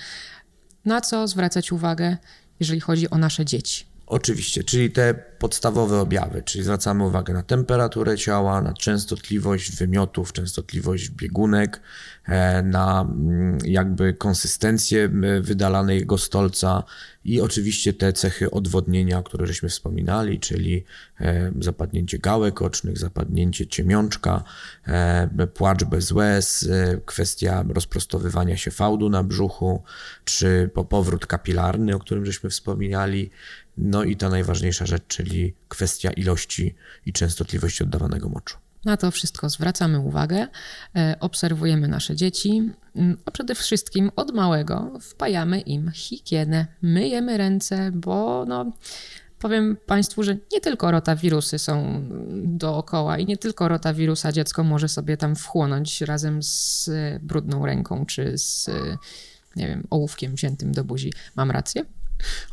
na 0.86 1.02
co 1.02 1.28
zwracać 1.28 1.72
uwagę, 1.72 2.18
jeżeli 2.60 2.80
chodzi 2.80 3.10
o 3.10 3.18
nasze 3.18 3.46
dzieci? 3.46 3.91
Oczywiście, 4.12 4.64
czyli 4.64 4.92
te 4.92 5.14
podstawowe 5.14 6.00
objawy, 6.00 6.44
czyli 6.44 6.64
zwracamy 6.64 7.04
uwagę 7.04 7.34
na 7.34 7.44
temperaturę 7.44 8.18
ciała, 8.18 8.62
na 8.62 8.74
częstotliwość 8.74 9.76
wymiotów, 9.76 10.34
częstotliwość 10.34 11.10
biegunek, 11.10 11.82
e, 12.26 12.64
na 12.64 13.02
mm, 13.02 13.58
jakby 13.66 14.14
konsystencję 14.14 15.04
m, 15.04 15.26
wydalanego 15.42 16.18
stolca 16.18 16.84
i 17.26 17.42
oczywiście 17.42 17.94
te 17.94 18.14
cechy 18.14 18.52
odwodnienia, 18.52 19.20
o 19.20 19.24
których 19.24 19.48
żeśmy 19.48 19.70
wspominali, 19.70 20.40
czyli 20.40 20.86
e, 21.20 21.52
zapadnięcie 21.60 22.20
gałek 22.20 22.62
ocznych, 22.62 22.98
zapadnięcie 22.98 23.68
ciemiączka, 23.68 24.44
e, 24.88 25.48
płacz 25.54 25.84
bez 25.84 26.12
łez, 26.12 26.70
e, 26.72 26.98
kwestia 27.06 27.66
rozprostowywania 27.70 28.58
się 28.58 28.72
fałdu 28.72 29.10
na 29.10 29.24
brzuchu, 29.24 29.84
czy 30.26 30.70
po 30.74 30.86
powrót 30.86 31.26
kapilarny, 31.26 31.96
o 31.96 32.00
którym 32.00 32.26
żeśmy 32.26 32.50
wspominali, 32.50 33.32
no 33.78 34.04
i 34.04 34.16
ta 34.16 34.30
najważniejsza 34.30 34.86
rzecz, 34.86 35.04
czyli 35.08 35.54
kwestia 35.68 36.12
ilości 36.12 36.76
i 37.06 37.14
częstotliwości 37.14 37.84
oddawanego 37.84 38.30
moczu. 38.30 38.58
Na 38.86 38.98
to 38.98 39.12
wszystko 39.12 39.50
zwracamy 39.50 40.00
uwagę, 40.00 40.48
e, 40.96 41.16
obserwujemy 41.20 41.88
nasze 41.88 42.16
dzieci, 42.16 42.72
mm, 42.96 43.18
a 43.26 43.32
przede 43.32 43.56
wszystkim 43.56 44.12
od 44.16 44.34
małego 44.34 45.00
wpajamy 45.02 45.62
im 45.62 45.92
higienę. 45.92 46.68
Myjemy 46.82 47.38
ręce, 47.38 47.92
bo 47.94 48.46
no, 48.48 48.72
powiem 49.40 49.78
Państwu, 49.86 50.24
że 50.24 50.38
nie 50.54 50.62
tylko 50.62 50.92
rotawirusy 50.92 51.60
są 51.60 52.04
dookoła 52.44 53.18
i 53.18 53.26
nie 53.26 53.38
tylko 53.38 53.68
rotawirusa 53.68 54.32
dziecko 54.32 54.64
może 54.64 54.90
sobie 54.90 55.18
tam 55.18 55.36
wchłonąć 55.36 56.02
razem 56.02 56.44
z 56.44 56.90
brudną 57.22 57.66
ręką 57.66 58.06
czy 58.06 58.38
z, 58.38 58.70
nie 59.56 59.68
wiem, 59.68 59.88
ołówkiem 59.90 60.36
wziętym 60.36 60.72
do 60.72 60.84
buzi. 60.84 61.14
Mam 61.36 61.52
rację? 61.52 61.86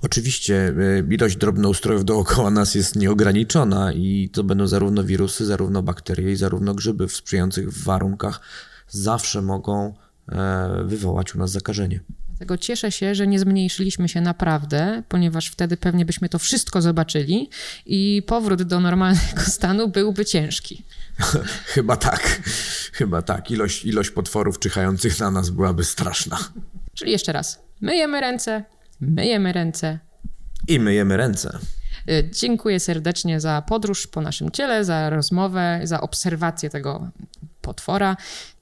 Oczywiście 0.02 0.68
y, 0.68 1.14
ilość 1.14 1.36
drobnoustrojów 1.36 2.04
dookoła 2.04 2.50
nas 2.50 2.74
jest 2.74 2.96
nieograniczona 2.96 3.92
i 3.92 4.30
to 4.32 4.44
będą 4.44 4.66
zarówno 4.66 5.04
wirusy, 5.04 5.46
zarówno 5.46 5.82
bakterie 5.82 6.32
i 6.32 6.36
zarówno 6.36 6.74
grzyby 6.74 7.08
w 7.08 7.12
sprzyjających 7.12 7.72
warunkach 7.72 8.40
zawsze 8.88 9.42
mogą 9.42 9.94
e, 10.28 10.84
wywołać 10.84 11.34
u 11.34 11.38
nas 11.38 11.50
zakażenie. 11.50 12.00
Dlatego 12.28 12.58
cieszę 12.58 12.92
się, 12.92 13.14
że 13.14 13.26
nie 13.26 13.38
zmniejszyliśmy 13.38 14.08
się 14.08 14.20
naprawdę, 14.20 15.02
ponieważ 15.08 15.48
wtedy 15.48 15.76
pewnie 15.76 16.04
byśmy 16.04 16.28
to 16.28 16.38
wszystko 16.38 16.82
zobaczyli 16.82 17.50
i 17.86 18.22
powrót 18.26 18.62
do 18.62 18.80
normalnego 18.80 19.40
stanu 19.58 19.88
byłby 19.88 20.24
ciężki. 20.24 20.82
Chyba 21.74 21.96
tak, 21.96 22.40
chyba 22.92 23.22
tak. 23.22 23.50
Ilość, 23.50 23.84
ilość 23.84 24.10
potworów 24.10 24.58
czyhających 24.58 25.20
na 25.20 25.30
nas 25.30 25.50
byłaby 25.50 25.84
straszna. 25.84 26.38
Czyli 26.94 27.12
jeszcze 27.12 27.32
raz, 27.32 27.60
myjemy 27.80 28.20
ręce, 28.20 28.64
myjemy 29.00 29.52
ręce. 29.52 29.98
I 30.68 30.80
myjemy 30.80 31.16
ręce. 31.16 31.58
Y, 32.10 32.30
Dziękuję 32.32 32.80
serdecznie 32.80 33.40
za 33.40 33.62
podróż 33.62 34.06
po 34.06 34.20
naszym 34.20 34.50
ciele, 34.50 34.84
za 34.84 35.10
rozmowę, 35.10 35.80
za 35.84 36.00
obserwację 36.00 36.70
tego 36.70 37.10
potwora. 37.68 38.16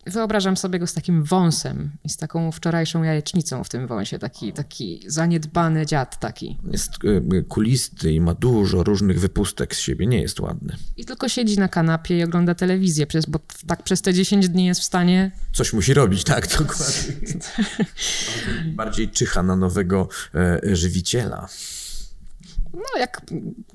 Wyobrażam 0.07 0.57
sobie 0.57 0.79
go 0.79 0.87
z 0.87 0.93
takim 0.93 1.25
wąsem 1.25 1.91
i 2.05 2.09
z 2.09 2.17
taką 2.17 2.53
wczorajszą 2.53 3.03
jajecznicą 3.03 3.65
w 3.65 3.69
tym 3.69 3.87
wąsie, 3.87 4.19
taki, 4.19 4.53
taki 4.53 5.03
zaniedbany 5.07 5.87
dziad 5.87 6.21
taki. 6.21 6.59
Jest 6.71 6.93
y, 7.05 7.45
kulisty 7.49 8.13
i 8.13 8.21
ma 8.21 8.35
dużo 8.35 8.83
różnych 8.83 9.21
wypustek 9.21 9.75
z 9.75 9.79
siebie. 9.79 10.07
Nie 10.07 10.21
jest 10.21 10.41
ładny. 10.41 10.77
I 10.97 11.05
tylko 11.05 11.29
siedzi 11.29 11.59
na 11.59 11.69
kanapie 11.69 12.19
i 12.19 12.23
ogląda 12.23 12.55
telewizję, 12.55 13.07
bo 13.29 13.41
tak 13.67 13.83
przez 13.83 14.03
te 14.03 14.15
10 14.15 14.49
dni 14.49 14.67
jest 14.67 14.81
w 14.81 14.85
stanie 14.85 15.31
Coś 15.53 15.73
musi 15.73 15.95
robić, 15.95 16.25
tak, 16.25 16.49
dokładnie. 16.59 17.13
Bardziej, 17.13 18.73
bardziej 18.83 19.09
czyha 19.09 19.43
na 19.43 19.57
nowego 19.57 20.09
e, 20.35 20.61
żywiciela. 20.77 21.49
No 22.75 23.01
jak 23.01 23.21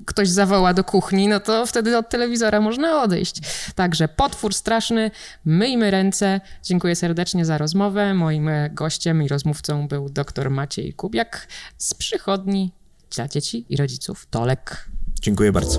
ktoś 0.06 0.28
zawoła 0.28 0.74
do 0.74 0.84
kuchni, 0.84 1.28
no 1.28 1.40
to 1.40 1.66
wtedy 1.66 1.98
od 1.98 2.08
telewizora 2.08 2.60
można 2.60 3.02
odejść. 3.02 3.40
Także 3.74 4.08
potwór 4.08 4.54
straszny, 4.54 5.10
myjmy 5.44 5.90
ręce. 5.90 6.40
Dziękuję 6.62 6.96
serdecznie 6.96 7.44
za 7.44 7.58
rozmowę. 7.58 8.14
Moim 8.14 8.50
gościem 8.70 9.22
i 9.22 9.28
rozmówcą 9.28 9.88
był 9.88 10.08
dr 10.08 10.50
Maciej 10.50 10.92
Kubiak 10.92 11.46
z 11.78 11.94
przychodni 11.94 12.72
dla 13.10 13.28
dzieci 13.28 13.66
i 13.68 13.76
rodziców 13.76 14.26
Tolek. 14.30 14.88
Dziękuję 15.20 15.52
bardzo. 15.52 15.78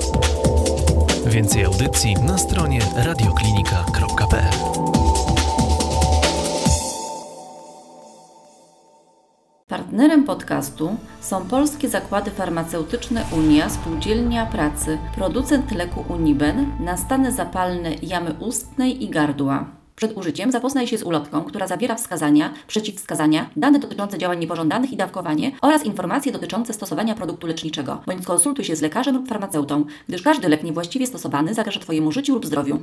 Więcej 1.25 1.65
audycji 1.65 2.15
na 2.15 2.37
stronie 2.37 2.79
radioklinika.pl. 2.95 4.72
Partnerem 9.67 10.23
podcastu 10.23 10.95
są 11.21 11.45
polskie 11.45 11.89
zakłady 11.89 12.31
farmaceutyczne 12.31 13.25
Unia, 13.37 13.69
Spółdzielnia 13.69 14.45
Pracy, 14.45 14.97
producent 15.15 15.71
leku 15.71 16.05
Uniben 16.09 16.71
na 16.79 16.97
stany 16.97 17.31
zapalne 17.31 17.93
jamy 18.01 18.33
ustnej 18.39 19.03
i 19.03 19.09
gardła. 19.09 19.65
Przed 19.95 20.17
użyciem 20.17 20.51
zapoznaj 20.51 20.87
się 20.87 20.97
z 20.97 21.03
ulotką, 21.03 21.43
która 21.43 21.67
zawiera 21.67 21.95
wskazania, 21.95 22.53
przeciwwskazania, 22.67 23.49
dane 23.55 23.79
dotyczące 23.79 24.17
działań 24.17 24.39
niepożądanych 24.39 24.91
i 24.93 24.97
dawkowanie 24.97 25.51
oraz 25.61 25.85
informacje 25.85 26.31
dotyczące 26.31 26.73
stosowania 26.73 27.15
produktu 27.15 27.47
leczniczego, 27.47 28.01
bądź 28.05 28.23
skonsultuj 28.23 28.65
się 28.65 28.75
z 28.75 28.81
lekarzem 28.81 29.15
lub 29.15 29.27
farmaceutą, 29.27 29.85
gdyż 30.07 30.21
każdy 30.21 30.49
lek 30.49 30.63
niewłaściwie 30.63 31.07
stosowany 31.07 31.53
zagraża 31.53 31.79
Twojemu 31.79 32.11
życiu 32.11 32.33
lub 32.33 32.45
zdrowiu. 32.45 32.79